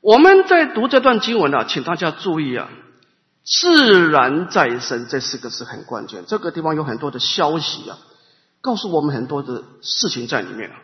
[0.00, 2.70] 我们在读这段经文啊，请大家注意啊
[3.44, 6.24] ，“自然再生”这四个字很关键。
[6.26, 7.98] 这个地方有很多的消息啊，
[8.60, 10.76] 告诉我们很多的事情在里面啊。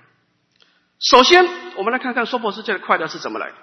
[0.99, 1.47] 首先，
[1.77, 3.55] 我们来看看娑婆世界的快乐是怎么来的。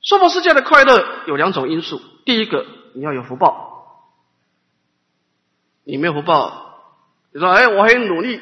[0.00, 2.00] 娑婆世界的快乐有两种因素。
[2.24, 3.66] 第一个，你要有福报。
[5.84, 6.80] 你没有福报，
[7.32, 8.40] 你说：“哎，我很努力，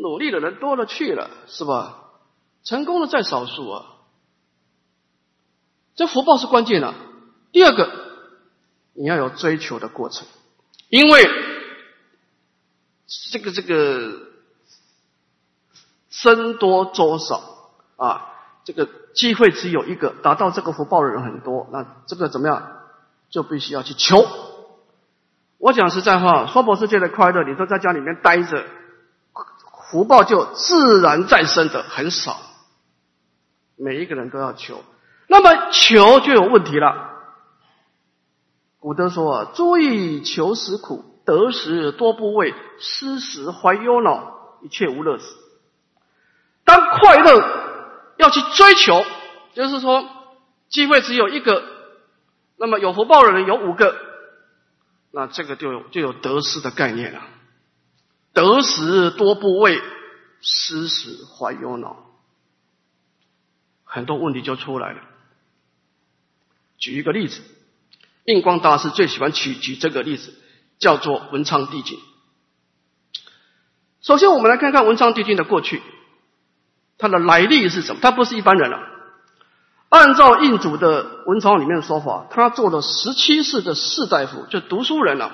[0.00, 2.02] 努力的人多了去了，是吧？
[2.64, 3.86] 成功的在少数啊。”
[5.96, 6.92] 这福报是关键的。
[7.52, 7.90] 第二个，
[8.94, 10.26] 你要有追求的过程，
[10.88, 11.24] 因为
[13.32, 14.12] 这个这个
[16.10, 17.42] 僧多粥少
[17.96, 18.88] 啊，这个。
[19.14, 22.80] 机会只有一个，达到这个福报的人很多，那这个怎么样？
[23.30, 24.26] 就必须要去求。
[25.58, 28.66] 我讲实在话，娑婆世界的快乐，你都在家里面待着，
[29.90, 32.36] 福报就自然再生的很少。
[33.76, 34.82] 每一个人都要求，
[35.28, 37.10] 那么求就有问题了。
[38.78, 45.24] 古德说啊：“诸欲求时苦，得时多不畏，失时怀忧恼，一切无乐事。”
[46.64, 47.64] 当快乐。
[48.16, 49.04] 要去追求，
[49.54, 50.08] 就是说，
[50.68, 51.64] 机会只有一个，
[52.56, 53.96] 那么有福报的人有五个，
[55.10, 57.20] 那这个就有就有得失的概念了。
[58.34, 59.80] 得时多不畏，
[60.42, 61.96] 失时怀忧恼，
[63.84, 64.98] 很多问题就出来了。
[66.76, 67.40] 举一个例子，
[68.24, 70.34] 印光大师最喜欢举举这个例子，
[70.78, 71.98] 叫做文昌帝君。
[74.02, 75.80] 首先，我们来看看文昌帝君的过去。
[76.98, 78.00] 他的来历是什么？
[78.02, 78.78] 他不是一般人了。
[79.88, 85.32] 按照印祖的文钞里面的说法，他做了十七世的士大夫，就读书人了，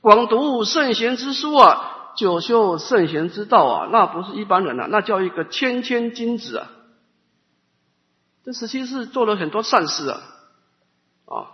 [0.00, 6.68] 广读圣贤之书啊，久修圣贤之道啊，那不是一般人啊，那叫一个谦谦君子啊。
[8.44, 10.20] 这十七世做了很多善事啊，
[11.26, 11.46] 啊，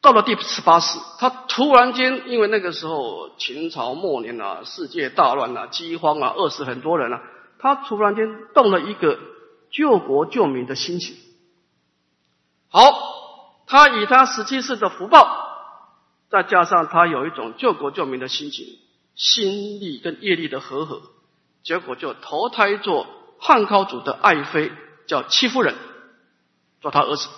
[0.00, 7.22] 到了第十八世，他突然间因为那个时候秦朝末年啊，世界大乱啊，饥荒啊，饿死很多人啊。
[7.60, 9.20] 他突然间动了一个
[9.70, 11.14] 救国救民的心情。
[12.68, 12.82] 好，
[13.68, 15.28] 他以他十七世的福报，
[16.28, 18.66] 再加上他有一种救国救民的心情，
[19.14, 21.02] 心力跟业力的和合，
[21.62, 23.06] 结果就投胎做
[23.38, 24.72] 汉高祖的爱妃，
[25.06, 25.74] 叫戚夫人，
[26.80, 27.28] 做他儿子。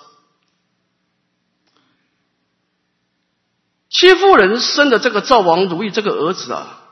[3.89, 6.83] 戚夫人生的这个赵王如意这个儿子啊。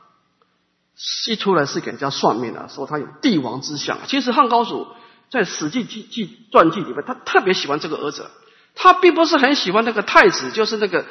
[1.27, 3.99] 一出来是给人家算命的，说他有帝王之相。
[4.07, 4.87] 其实汉高祖
[5.29, 8.31] 在《史记》记记传记里面，他特别喜欢这个儿子，
[8.75, 11.05] 他并不是很喜欢那个太子，就是那个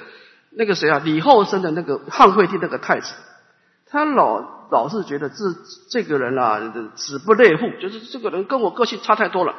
[0.48, 3.12] 那个谁啊，李后生的那个汉惠帝那个太子。
[3.94, 5.36] 他老老是觉得这
[5.88, 9.54] 这个人啊，子不类户，就是这个人跟我个性差太多了。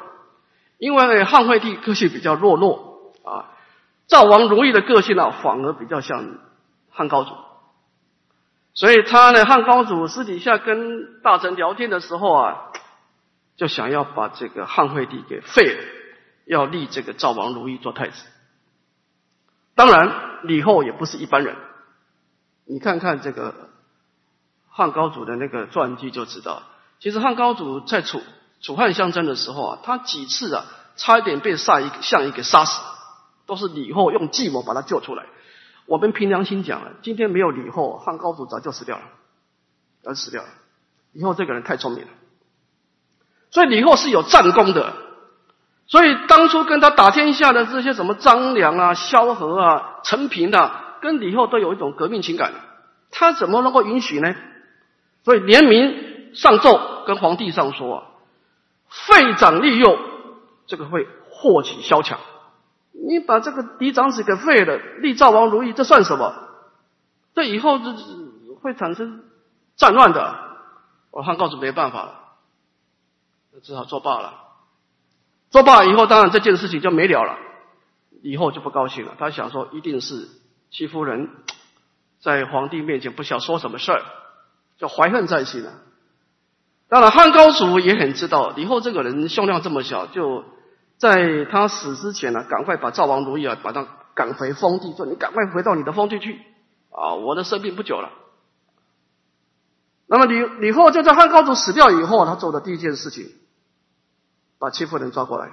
[0.78, 3.48] 因为汉惠帝个性比较弱弱啊，
[4.08, 6.36] 赵王如意的个性呢，反而比较像
[6.90, 7.32] 汉高祖。
[8.74, 12.58] 所以他呢，汉高祖私底下跟大臣聊天的时候啊，
[13.56, 15.82] 就想要把这个汉惠帝给废了，
[16.46, 18.26] 要立这个赵王如意做太子。
[19.76, 21.56] 当然，李后也不是一般人。
[22.66, 23.70] 你看看这个
[24.78, 26.64] 汉高祖的那个传记就知道，
[27.00, 28.22] 其实汉高祖在楚
[28.60, 30.66] 楚汉相争的时候啊，他几次啊，
[30.98, 32.82] 差一点被杀一项羽给杀死，
[33.46, 35.24] 都是李后用计谋把他救出来。
[35.86, 39.04] 我们凭良心讲啊，今天没有李后，汉高祖早就死掉了，
[40.04, 40.50] 早死掉了。
[41.14, 42.10] 李后这个人太聪明了，
[43.52, 44.92] 所以李后是有战功的。
[45.88, 52.52] 所以当初跟他打天下的这些什么张良啊、萧何啊、陈平啊，跟李后都有一种革命情感。
[53.12, 54.36] 他怎么能够允许呢？
[55.26, 58.04] 所以联名上奏跟皇帝上说啊，
[58.88, 59.98] 废长立幼，
[60.68, 62.20] 这个会祸起萧墙。
[62.94, 66.34] 你把这个嫡长子给废了，立赵王如意，这算什么？
[67.34, 67.94] 这以后这
[68.62, 69.24] 会产生
[69.76, 70.36] 战乱的。
[71.12, 72.20] 我汉告诉没办法了，
[73.64, 74.44] 只好作罢了。
[75.50, 77.38] 作罢以后，当然这件事情就没了了。
[78.22, 80.28] 以后就不高兴了，他想说，一定是
[80.70, 81.30] 戚夫人
[82.20, 84.02] 在皇帝面前不想说什么事儿，
[84.78, 85.72] 就怀恨在心了。
[86.90, 90.44] 当然，汉高祖也很知道李后这个人胸量这么小，就。
[90.98, 96.40] 在他死之前呢，赶快把赵王如意啊，把他赶回封地，说你赶快回到你的封地去
[96.90, 97.16] 啊！
[97.16, 98.12] 我的生病不久了。
[100.08, 103.28] 那么李李后就在汉高祖死掉以后，他做的第一件事情，
[104.58, 105.52] 把戚夫人抓过来，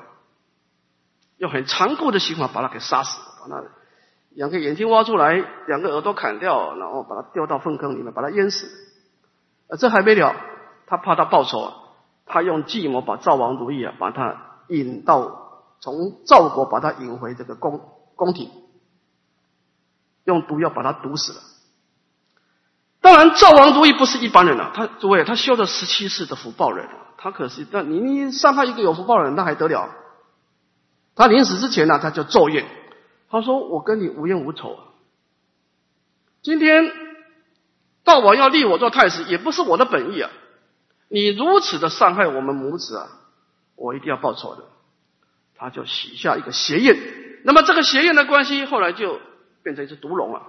[1.38, 3.64] 用很残酷的刑法把他给杀死，把他
[4.30, 8.68] 两个眼睛挖出来，两个耳朵砍掉，然后把他丢到粪坑里面，把他淹死。
[9.76, 10.34] 这还没了，
[10.86, 11.74] 他怕他报仇啊，
[12.26, 14.48] 他用计谋把赵王如意啊，把他。
[14.68, 17.80] 引到从赵国把他引回这个宫
[18.14, 18.48] 宫廷，
[20.24, 21.40] 用毒药把他毒死了。
[23.02, 29.90] 当然，赵王如意不是一般人啊，他诸位他修了十七世的福报人，他可是那你你伤害一个有福报人，那还得了？
[31.16, 32.64] 他临死之前呢，他就咒怨，
[33.28, 34.84] 他说：“我跟你无冤无仇，啊
[36.40, 36.90] 今天
[38.04, 40.30] 赵王要立我做太子，也不是我的本意啊！
[41.08, 43.08] 你如此的伤害我们母子啊！”
[43.76, 44.62] 我一定要报仇的，
[45.56, 46.96] 他就许下一个邪宴。
[47.44, 49.18] 那么这个邪宴的关系，后来就
[49.64, 50.42] 变成一只毒龙了。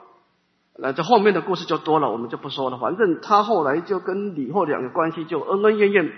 [0.78, 2.78] 那这后面的故事就多了，我们就不说了。
[2.78, 6.12] 反正他后来就跟李后两个关系就恩恩怨怨，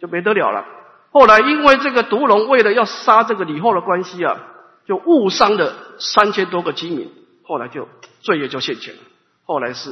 [0.00, 0.64] 就没得了了。
[1.12, 4.38] 后来因为这个毒龙为了要杀这个李后的关系啊，
[4.86, 7.12] 就误伤了三千多个饥民，
[7.44, 7.88] 后来就
[8.20, 9.00] 罪业就现前了。
[9.44, 9.90] 后来是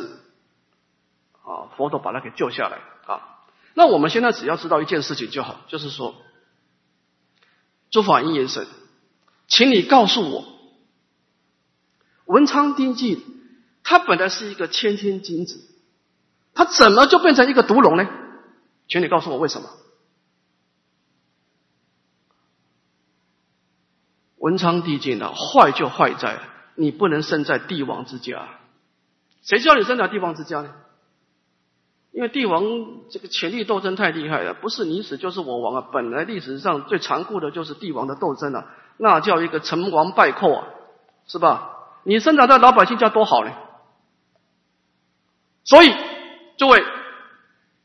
[1.48, 3.40] 啊，佛陀把他给救下来啊。
[3.74, 6.14] 那我们现在只要知道一件事情就好，就是说。
[7.90, 8.66] 诸法因缘神，
[9.46, 10.44] 请你告诉我，
[12.26, 13.24] 文昌帝君
[13.82, 15.58] 他本来是一个谦谦君子，
[16.52, 18.06] 他怎么就变成一个毒龙呢？
[18.88, 19.70] 请你告诉我为什么？
[24.36, 26.42] 文昌帝君呢，坏就坏在
[26.74, 28.60] 你不能生在帝王之家，
[29.40, 30.74] 谁叫你生在帝王之家呢？
[32.10, 32.64] 因为帝王
[33.10, 35.88] 这个权力斗争太厉害了，不是你死就是我亡啊！
[35.92, 38.66] 本来历史上最残酷的就是帝王的斗争啊，
[38.96, 40.66] 那叫一个成王败寇啊，
[41.26, 41.76] 是吧？
[42.04, 43.52] 你生长在老百姓家多好呢。
[45.64, 45.94] 所以，
[46.56, 46.82] 诸位，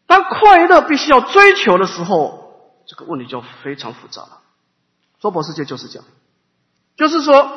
[0.08, 4.40] 当快乐必须要追求的时候，这个问题就非常复杂了。
[5.20, 6.08] 娑婆世界就是这样，
[6.96, 7.52] 就是说，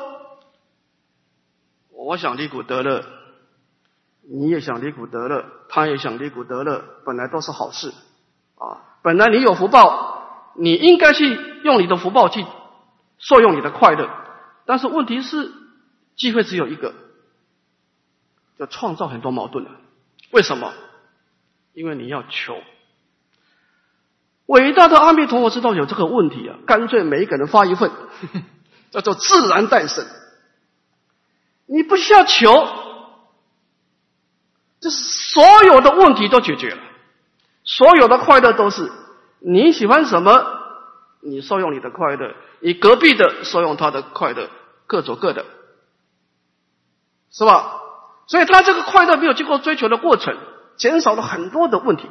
[1.91, 3.16] 我想离苦得乐。
[4.29, 7.93] 你也想离苦得乐，他也想离苦得乐，本来都是好事
[8.57, 8.83] 啊！
[9.03, 12.45] 本来你有福报，你应该去用你的福报去
[13.19, 14.11] 受用你的快乐。
[14.65, 15.53] 但是问题是，
[16.17, 16.93] 机会只有一个，
[18.59, 19.71] 就创造很多矛盾了。
[20.33, 20.73] 为什么？
[21.73, 22.57] 因为你要求。
[24.47, 27.93] 伟大的阿弥陀佛知道有这个问题啊，干脆每一个人发一份，
[28.91, 30.05] 叫做自然诞生。
[31.67, 32.86] 你不需要求。
[34.81, 36.79] 这所有的问题都解决了，
[37.65, 38.91] 所有的快乐都是
[39.41, 40.45] 你喜欢什么，
[41.23, 44.49] 你受用你的快乐，你隔壁的受用他的快乐，
[44.87, 45.45] 各走各的，
[47.31, 47.81] 是吧？
[48.29, 50.37] 所以他这个快乐没有经过追求的过程，
[50.77, 52.09] 减少了很多的问题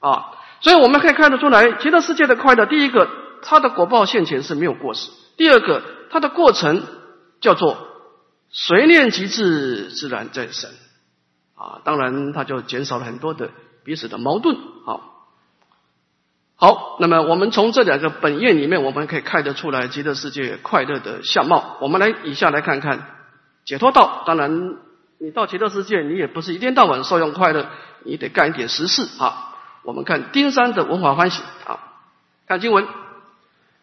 [0.00, 0.32] 啊。
[0.60, 3.08] 所以我们可以看得出来，极乐世界的快乐，第一个，
[3.42, 6.84] 它的果报现前是没有过失；第二个，它的过程
[7.40, 7.76] 叫做
[8.50, 10.70] 随念即至，自然在生
[11.60, 11.80] 啊。
[11.84, 13.50] 当然，它就减少了很多的
[13.84, 14.56] 彼此的矛盾。
[14.84, 15.28] 好，
[16.56, 21.76] 好，那么我们从这两个本愿里面，我们可以看得出来极乐世界快乐的相貌。
[21.80, 23.06] 我们来以下来看看
[23.64, 24.22] 解脱道。
[24.26, 24.76] 当然，
[25.18, 27.66] 你到极乐世界，你也不是一天到晚受用快乐，
[28.04, 29.54] 你得干一点实事啊。
[29.82, 31.78] 我们看丁山的文化欢喜啊，
[32.48, 32.86] 看经文。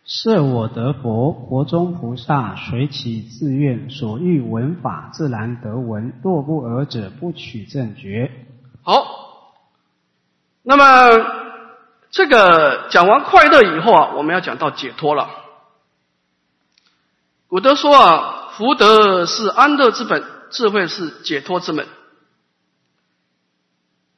[0.08, 6.14] 设我得佛，国中菩萨随其自愿，所欲闻法，自然得闻。
[6.24, 8.32] 若不尔者，不取正觉。
[8.84, 9.06] 好，
[10.64, 10.86] 那么
[12.10, 15.28] 这个讲完快乐以后啊，我们要讲到解脱了。
[17.50, 21.86] 古德说啊，福德是安乐之本，智慧是解脱之门。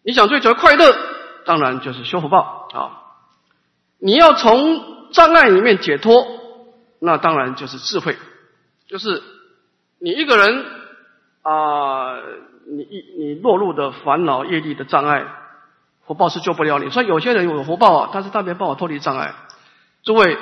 [0.04, 0.96] 你想追求快乐？
[1.46, 3.02] 当然就是修福报啊！
[3.98, 6.26] 你要从障碍里面解脱，
[7.00, 8.18] 那当然就是智慧。
[8.88, 9.22] 就是
[10.00, 10.66] 你一个人
[11.44, 12.18] 啊，
[12.68, 15.26] 你一你落入的烦恼业力的障碍，
[16.06, 16.90] 福报是救不了你。
[16.90, 19.36] 所以有些人有福报啊，但是他没办法脱离障碍。
[20.04, 20.38] 诸位，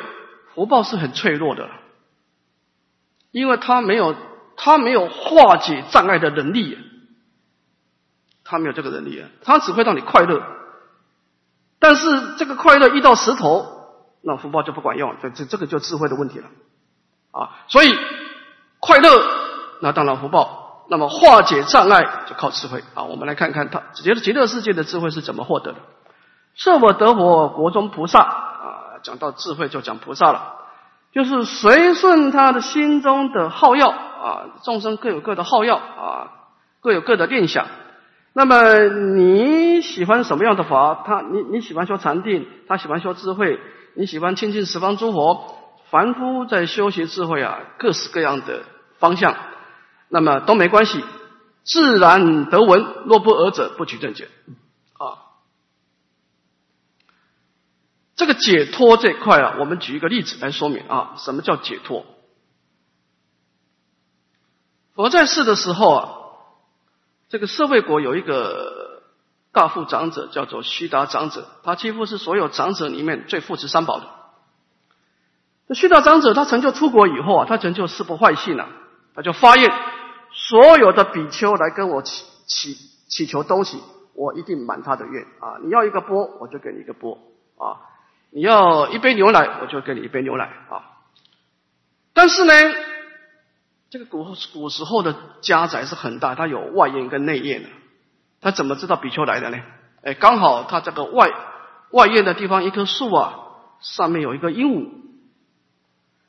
[0.53, 1.70] 福报是很脆弱的，
[3.32, 4.15] 因为他没有
[4.55, 6.78] 他没有化解障碍的能力，
[8.43, 10.41] 他没有这个能力啊，他只会让你快乐。
[11.80, 13.76] 但是这个快乐遇到石头，
[14.28, 16.47] 那福报就不管用，这这这个就智慧的问题了，
[17.32, 17.95] 啊，所以
[18.82, 19.09] 快乐
[19.82, 23.03] 那当然福报，那么化解障碍就靠智慧啊。
[23.03, 25.78] 我们来看看他觉得极乐世界的智慧是怎么获得的。
[26.55, 30.55] 设我得我国中菩萨啊，讲到智慧就讲菩萨了，
[31.13, 36.34] 就是随顺他的心中的好要啊，众生各有各的好要啊，
[36.82, 37.65] 各有各的念想。
[38.34, 38.84] 那么
[39.15, 41.03] 你喜欢什么样的法？
[41.05, 43.59] 他你你喜欢修禅定，他喜欢修智慧，
[43.97, 45.55] 你喜欢亲近十方诸佛。
[45.89, 48.63] 凡夫在修习智慧啊，各式各样的
[48.99, 49.35] 方向，
[50.09, 51.03] 那么都没关系，
[51.63, 52.85] 自然得闻。
[53.05, 54.27] 若不尔者，不取正解。
[54.99, 55.33] 啊，
[58.15, 62.05] 这个解脱这一块啊，我们举一个例子来说明啊，什么叫解脱？
[64.93, 66.13] 佛在世的时候啊。
[67.29, 68.86] 这个社会国有一个
[69.57, 74.05] 大富长者，叫做须达长者，他几乎是所有长者里面最富持三宝的。
[75.67, 78.69] 这须达长者他成就出国以后啊，他成就四不坏性了，
[79.15, 79.71] 他就发愿，
[80.31, 82.77] 所有的比丘来跟我祈祈
[83.07, 83.81] 祈求东西，
[84.13, 85.57] 我一定满他的愿啊！
[85.63, 87.17] 你要一个钵，我就给你一个钵
[87.57, 87.81] 啊！
[88.29, 90.85] 你要一杯牛奶，我就给你一杯牛奶啊！
[92.13, 92.53] 但是呢。
[93.89, 97.69] 这个古古时候的家宅是很大，它有外院跟内院的。
[98.47, 99.57] 他怎么知道比丘来的呢？
[100.03, 101.29] 哎，刚好他这个外
[101.91, 103.39] 外院的地方一棵树啊，
[103.81, 104.87] 上面有一个鹦鹉。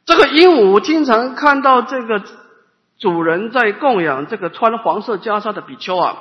[0.05, 2.25] 这个鹦鹉经常看到这个
[2.99, 6.17] 主人在供养这个穿黄色袈裟的比丘啊，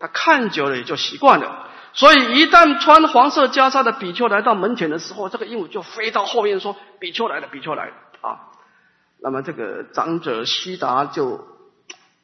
[0.00, 1.68] 他看久了也就习惯了。
[1.92, 8.50] 所以一旦穿黄色袈裟的比丘来到门前的时候，这个鹦鹉就飞到后面说：“比丘来了，比丘来了。”啊。
[9.20, 11.46] 那么这个长者悉达就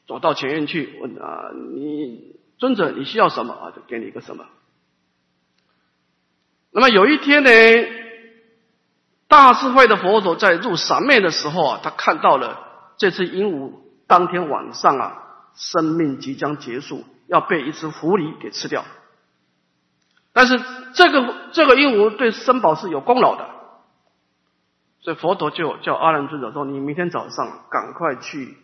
[0.08, 3.72] 走到前院去问啊，你尊者你需要什么啊？
[3.74, 4.44] 就给你一个什么。
[6.70, 7.50] 那么有一天呢，
[9.26, 12.60] 大智慧的佛陀在入三昧的时候啊，他看到了
[12.98, 15.24] 这只鹦鹉，当天晚上啊，
[15.56, 18.84] 生命即将结束，要被一只狐狸给吃掉。
[20.32, 20.62] 但是
[20.94, 23.48] 这个这个鹦鹉对生宝是有功劳的。
[25.00, 28.56] 所以佛陀就叫阿难尊者说：“你明天早上赶快去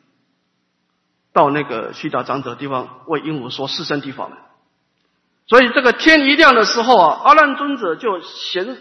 [1.32, 4.36] 到那个须达长者地方，为鹦鹉说四圣地法门。”
[5.46, 8.76] 所以这个天一亮的时候啊，阿难尊者就衔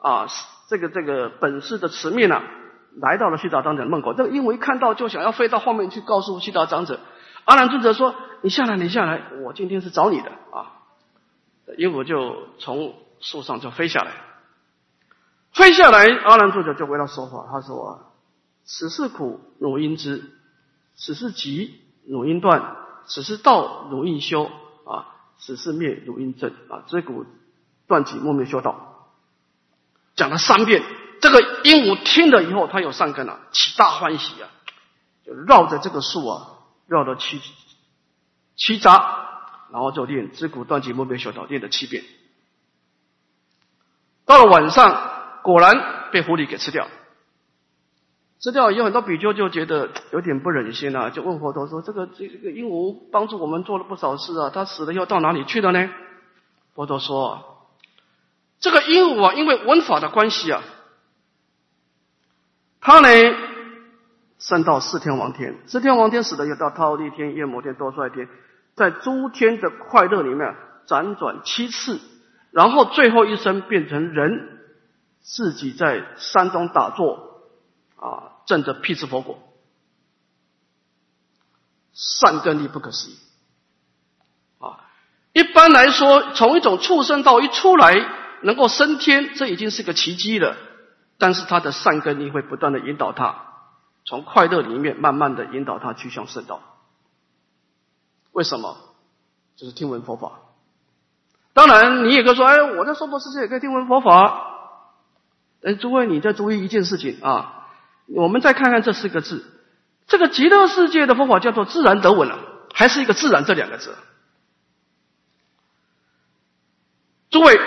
[0.00, 0.26] 啊
[0.68, 2.42] 这个这个本事的持命啊，
[3.00, 4.14] 来到了须达长者的门口。
[4.14, 7.00] 这个鹦鹉一看到就想要飞到后面去告诉须达长者。
[7.44, 10.72] 阿难尊者说：“你下来，你下来，我今天是找你的啊。”
[11.76, 14.12] 鹦鹉就从树上就飞下来。
[15.52, 17.46] 飞下来，阿难尊者就为他说法。
[17.50, 18.12] 他说
[18.64, 20.20] ：“此事苦，汝应知；
[20.96, 22.76] 此事急，汝应断；
[23.06, 24.50] 此事道，汝应修。
[24.86, 25.06] 啊，
[25.38, 26.50] 此事灭，汝应正。
[26.68, 27.26] 啊，知苦
[27.86, 29.12] 断集，莫灭修道。”
[30.16, 30.82] 讲了三遍。
[31.20, 34.50] 这个鹦鹉听了以后，他有善根了，起大欢喜啊，
[35.24, 37.40] 就绕着这个树啊，绕了七
[38.56, 38.90] 七匝，
[39.72, 42.04] 然后就念知苦断集，莫灭修道，念了七遍。
[44.24, 45.14] 到了晚上。
[45.46, 46.88] 果然被狐狸给吃掉。
[48.38, 55.88] 吃掉以后，很多比丘就觉得有点不忍心啊，就问佛陀说：“这个这这个鹦鹉帮助我们做了不少事啊，它死了以后到哪里去了呢？”
[56.76, 57.66] 佛陀说
[58.60, 60.62] ：“这个鹦鹉啊，因为文法的关系啊，
[62.82, 63.08] 它呢
[64.38, 68.28] 升到四天王天，四天王天死了又到忉利天、夜摩天、多帅天，
[68.74, 70.54] 在诸天的快乐里面
[70.86, 71.98] 辗转七次，
[72.50, 74.60] 然后最后一生变成人，
[75.22, 77.32] 自己在山中打坐。”
[77.96, 79.38] 啊，证得辟支佛果，
[81.92, 83.18] 善根力不可思议。
[84.58, 84.84] 啊，
[85.32, 87.94] 一般来说，从一种畜生道一出来
[88.42, 90.56] 能够升天，这已经是个奇迹了。
[91.18, 93.46] 但是他的善根力会不断的引导他，
[94.04, 96.60] 从快乐里面慢慢的引导他去向圣道。
[98.32, 98.76] 为什么？
[99.56, 100.32] 就是听闻佛法。
[101.54, 104.52] 当然，你也可以说，哎，我在娑婆世界也可以听闻佛法。
[105.62, 107.55] 哎，诸位，你在注意一件事情啊。
[108.06, 109.44] 我们再看看这四个字，
[110.06, 112.38] 这个极乐世界的佛法叫做自然得稳了，
[112.72, 113.96] 还是一个自然这两个字？
[117.30, 117.60] 诸位，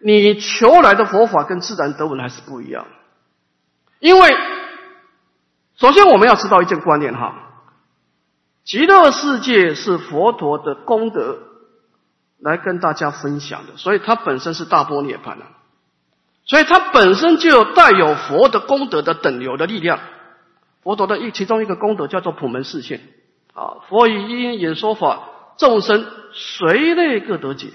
[0.00, 2.86] 你求来的佛法跟自然得稳还是不一样。
[3.98, 4.36] 因为
[5.76, 7.34] 首先我们要知道一件观念哈，
[8.64, 11.38] 极乐世界是佛陀的功德
[12.38, 15.46] 来跟大家分享的，所以它本身是大波涅槃的。
[16.44, 20.00] 所以它本身就有带有佛的功德的等流的力量。
[20.82, 23.00] 佛陀的一其中一个功德叫做普门示现
[23.54, 27.68] 啊，佛以因演说法，众生随类各得解。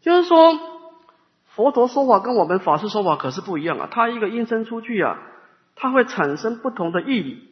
[0.00, 0.58] 就是说，
[1.54, 3.88] 佛陀说法跟我们法师说法可是不一样啊。
[3.90, 5.18] 他一个音声出去啊，
[5.76, 7.48] 它会产生不同的意义理，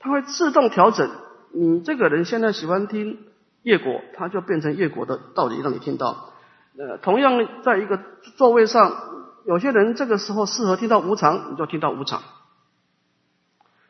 [0.00, 1.08] 它会自动调整。
[1.54, 3.20] 你这个人现在喜欢听
[3.62, 6.32] 业果，它就变成业果的道理让你听到。
[6.76, 8.00] 呃，同样在一个
[8.36, 9.14] 座位上。
[9.46, 12.22] 有些人这个时候适合听到无常，你就听到无常。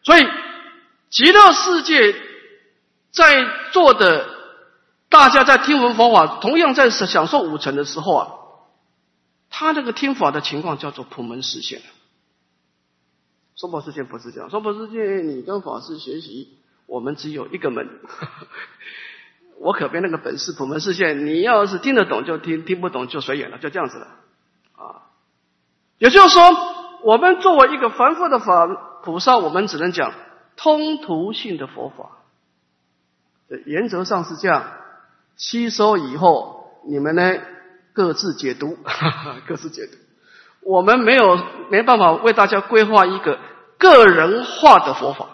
[0.03, 0.27] 所以
[1.11, 2.15] 极乐世界
[3.11, 4.29] 在座的
[5.09, 8.29] 大家在听闻佛法，同样在享受五尘的时候啊，
[9.49, 11.81] 他那个听法的情况叫做普门实现。
[13.55, 17.89] 娑婆世界不是这样，娑婆世界你跟法师学习，我们只有一个门，
[19.59, 20.53] 我可没那个本事。
[20.53, 24.07] 普门实现，你要是听得懂就听，听不懂就随缘了，就这样子了
[24.77, 25.06] 啊。
[25.99, 26.43] 也就是说，
[27.03, 28.67] 我们作为一个凡夫的法
[29.03, 30.13] 菩萨，我们只能讲
[30.57, 32.11] 通途性的佛法。
[33.65, 34.65] 原则上是这样，
[35.37, 37.33] 吸收以后，你们呢
[37.95, 38.77] 各自解读，
[39.49, 39.93] 各自解读。
[40.61, 41.39] 我们没有
[41.71, 43.39] 没办法为大家规划一个
[43.79, 45.27] 个人化的佛法，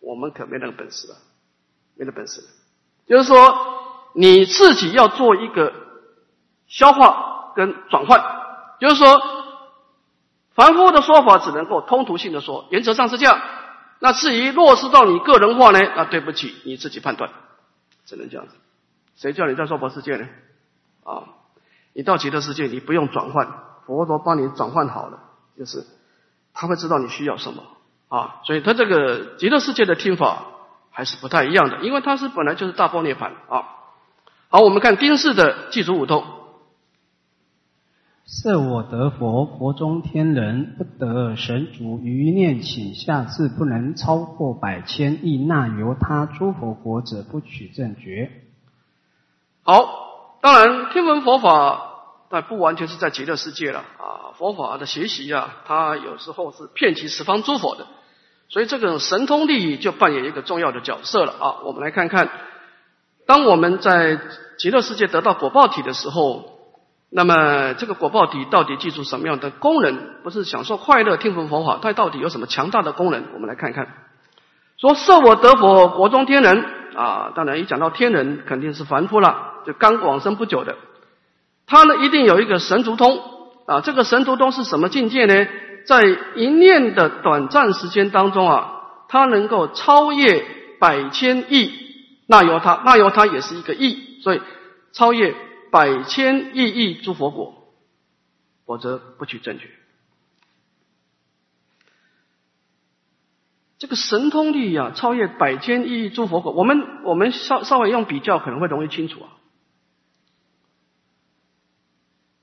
[0.00, 1.16] 我们可没那个本事了，
[1.96, 2.42] 没那本事。
[3.06, 3.54] 就是说，
[4.14, 5.72] 你自己要做一个
[6.66, 8.22] 消化跟转换，
[8.78, 9.43] 就是说。
[10.54, 13.40] 凡夫的说法只能够通途性的说，原则上是这样。
[13.98, 15.80] 那至于落实到你个人化呢？
[15.96, 17.30] 那对不起，你自己判断，
[18.06, 18.54] 只能这样子。
[19.16, 20.26] 谁叫你在娑婆世界呢？
[21.04, 21.24] 啊，
[21.92, 23.48] 你到极乐世界，你不用转换，
[23.86, 25.20] 佛陀帮你转换好了，
[25.58, 25.86] 就是
[26.52, 27.62] 他会知道你需要什么
[28.08, 28.40] 啊。
[28.44, 30.44] 所以他这个极乐世界的听法
[30.90, 33.68] 还是不太一样的，因为它是本来就是大波涅槃啊。
[34.50, 36.24] 好，我们看丁氏的祭祖五通。
[38.26, 48.30] 设我得佛，佛中天人不得神主余念请下至不能超过百千亿那由他诸佛国者不取正觉。
[49.62, 51.82] 好，当然天文佛法，
[52.30, 54.32] 但不完全是在极乐世界了啊。
[54.38, 57.86] 佛法的学习啊，它有时候是遍及十方诸佛的，
[58.48, 61.56] 所以这个神通力就扮演一个重要的角色了啊。
[61.66, 62.30] 我们来看看，
[63.26, 64.18] 当我们在
[64.58, 66.53] 极乐世界得到果报体的时候。
[67.16, 69.96] 那么这个果报体到底记住什么样的功能？
[70.24, 73.26] 不是享受快乐、听闻佛法，它到底有什么强大的功能？
[73.34, 73.86] 我们来看看。
[74.78, 76.64] 说设我得佛，国中天人
[76.96, 80.74] 啊，当然一讲到天人，肯定是凡夫了，就刚往生不久的。
[81.68, 83.22] 他呢，一定有一个神足通
[83.66, 83.80] 啊。
[83.80, 85.46] 这个神足通是什么境界呢？
[85.86, 86.02] 在
[86.34, 88.72] 一念的短暂时间当中啊，
[89.06, 90.44] 他能够超越
[90.80, 91.72] 百千亿
[92.26, 94.42] 那由他，那由他也是一个亿，所以
[94.92, 95.36] 超越。
[95.74, 97.74] 百千亿亿诸佛果，
[98.64, 99.68] 否则不取正觉。
[103.78, 106.52] 这个神通力啊，超越百千亿亿诸佛果。
[106.52, 109.34] 我们我们稍稍微用比较，可能会容易清楚啊。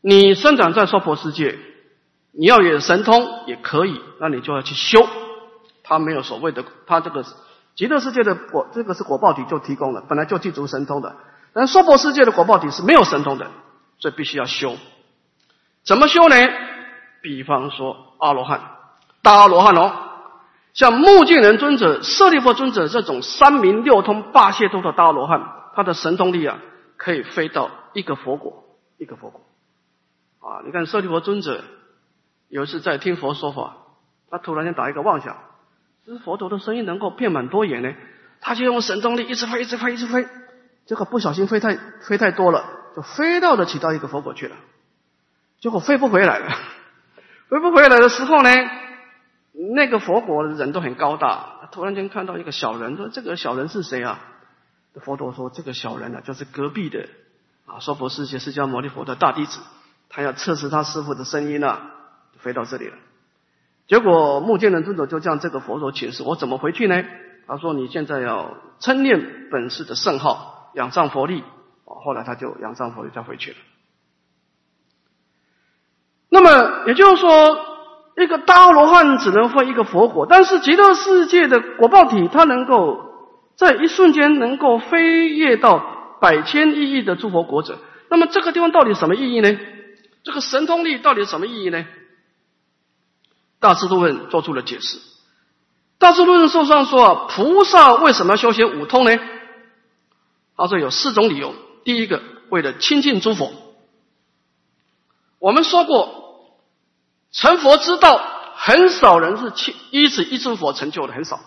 [0.02, 1.58] 你生长在娑婆世界，
[2.34, 5.08] 你要有神通也可以，那你就要去修。
[5.84, 7.26] 他没有所谓的，他这个
[7.76, 11.16] 极乐世界的果，这个是果报体就提供了，本来就具足神通的。
[11.54, 13.52] 但娑婆世界的果报体是没有神通的，
[14.00, 14.78] 所以必须要修。
[15.84, 16.36] 怎么修呢？
[17.22, 18.62] 比方说阿罗汉，
[19.22, 19.92] 大阿罗汉哦，
[20.74, 25.42] 像目犍连尊者、舍利弗尊者这种三明六通、八解脱的大阿罗汉，
[25.76, 26.60] 他的神通力啊，
[26.98, 28.64] 可以飞到一个佛国，
[28.98, 29.42] 一个佛国。
[30.40, 31.64] 啊，你看舍利弗尊者
[32.48, 33.78] 有一次在听佛说法，
[34.30, 35.38] 他突然间打一个妄想，
[36.06, 37.94] 这佛陀的声音能够遍满多远呢？
[38.40, 40.28] 他就用神通力一直飞，一直飞，一直飞，
[40.92, 42.66] 结果不小心飞太飞太多了，
[42.98, 44.58] 就飞到了其他一个佛国去了。
[45.62, 46.50] 结果飞不回来了，
[47.48, 48.50] 飞不回来的时候呢，
[49.74, 54.20] 那个佛国的人都很高大，突然间看到一个小人，说：“这个小人是谁啊？”
[55.02, 57.08] 佛陀说：“这个小人呢，就是隔壁的
[57.66, 59.62] 啊，娑婆世界释迦牟尼佛的大弟子，
[60.10, 61.80] 他要测试他师傅的声音呢，
[62.40, 62.98] 飞到这里了。
[63.88, 67.02] 结果目犍连尊者就向这个佛陀请示：我怎么回去呢？
[67.48, 71.44] 他说：你现在要称念本师的圣号，仰仗佛力。
[71.86, 73.58] 啊后来他就仰仗佛力，再回去了。
[76.30, 77.60] 那么也就是说，
[78.18, 87.78] 一个大罗汉只能分一个佛果，但是极乐世界的果报体，它能够在一瞬间能够飞跃到百千亿亿的诸佛国者。
[88.10, 89.58] 那么这个地方到底什么意义呢？
[90.24, 91.86] 这个神通力到底什么意义呢？
[93.60, 94.98] 大智度论做出了解释。
[95.98, 99.20] 大智度论书上说啊，菩萨为什么要修学五通呢？
[100.62, 101.56] 他说有四种理由。
[101.84, 103.52] 第一个，为了亲近诸佛。
[105.40, 106.56] 我们说过，
[107.32, 108.22] 成佛之道，
[108.56, 111.40] 很少人是亲依止一尊佛成就的，很少。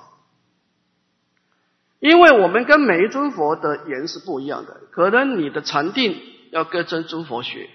[2.01, 7.71] 因为我们跟每一尊佛的言是不一样的，可能你的禅定要跟真诸佛学，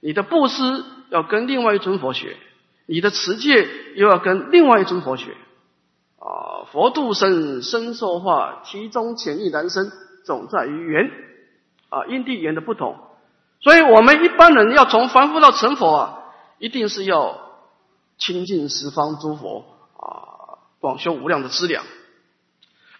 [0.00, 2.36] 你的布施要跟另外一尊佛学，
[2.86, 5.36] 你的持戒又要跟另外一尊佛学。
[6.18, 9.92] 啊，佛度生，生受化，其中潜意难生，
[10.26, 11.10] 总在于缘。
[11.88, 12.96] 啊，因地缘的不同，
[13.60, 16.18] 所以我们一般人要从凡夫到成佛啊，
[16.58, 17.38] 一定是要
[18.18, 19.64] 亲近十方诸佛
[19.94, 21.84] 啊，广修无量的资粮。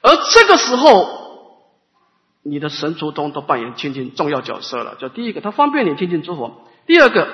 [0.03, 1.09] 而这个时候，
[2.45, 4.95] 你的神足通都扮演亲近重要角色了。
[4.95, 7.27] 就第一个，它方便你亲近诸佛；第二个，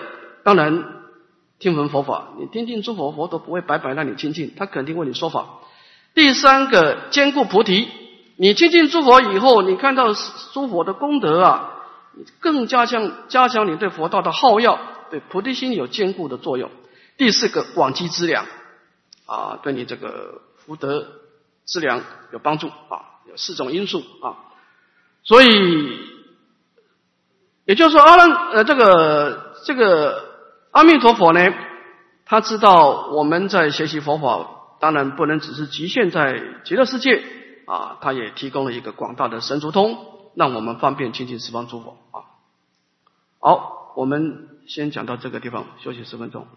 [0.42, 0.84] 当然
[1.58, 5.60] 听闻佛法，你听近诸佛，佛都不会白白让你亲近，他肯定为你说法。
[6.14, 7.86] 第三个，兼顾菩提，
[8.36, 10.12] 你亲近诸佛以后，你看到
[10.52, 11.70] 诸佛的功德啊，
[12.40, 14.78] 更加强加强你对佛道的好要，
[15.10, 16.70] 对菩提心有坚固的作用。
[17.16, 18.46] 第四个，广积资粮
[19.26, 21.06] 啊，对你这个福德
[21.64, 22.02] 资粮
[22.32, 24.36] 有帮助啊，有四种因素啊。
[25.24, 25.98] 所以，
[27.66, 30.24] 也就是说，阿难呃，这个这个
[30.70, 31.52] 阿弥陀佛呢，
[32.24, 34.58] 他知道我们在学习佛法。
[34.80, 37.22] 当然不能只是局限在极乐世界
[37.72, 39.96] 啊，他也提供了一个广大的神足通，
[40.34, 42.28] 让我们方便亲近十方诸佛啊。
[43.40, 46.46] 好，我们先讲到这个地方，休息十分钟。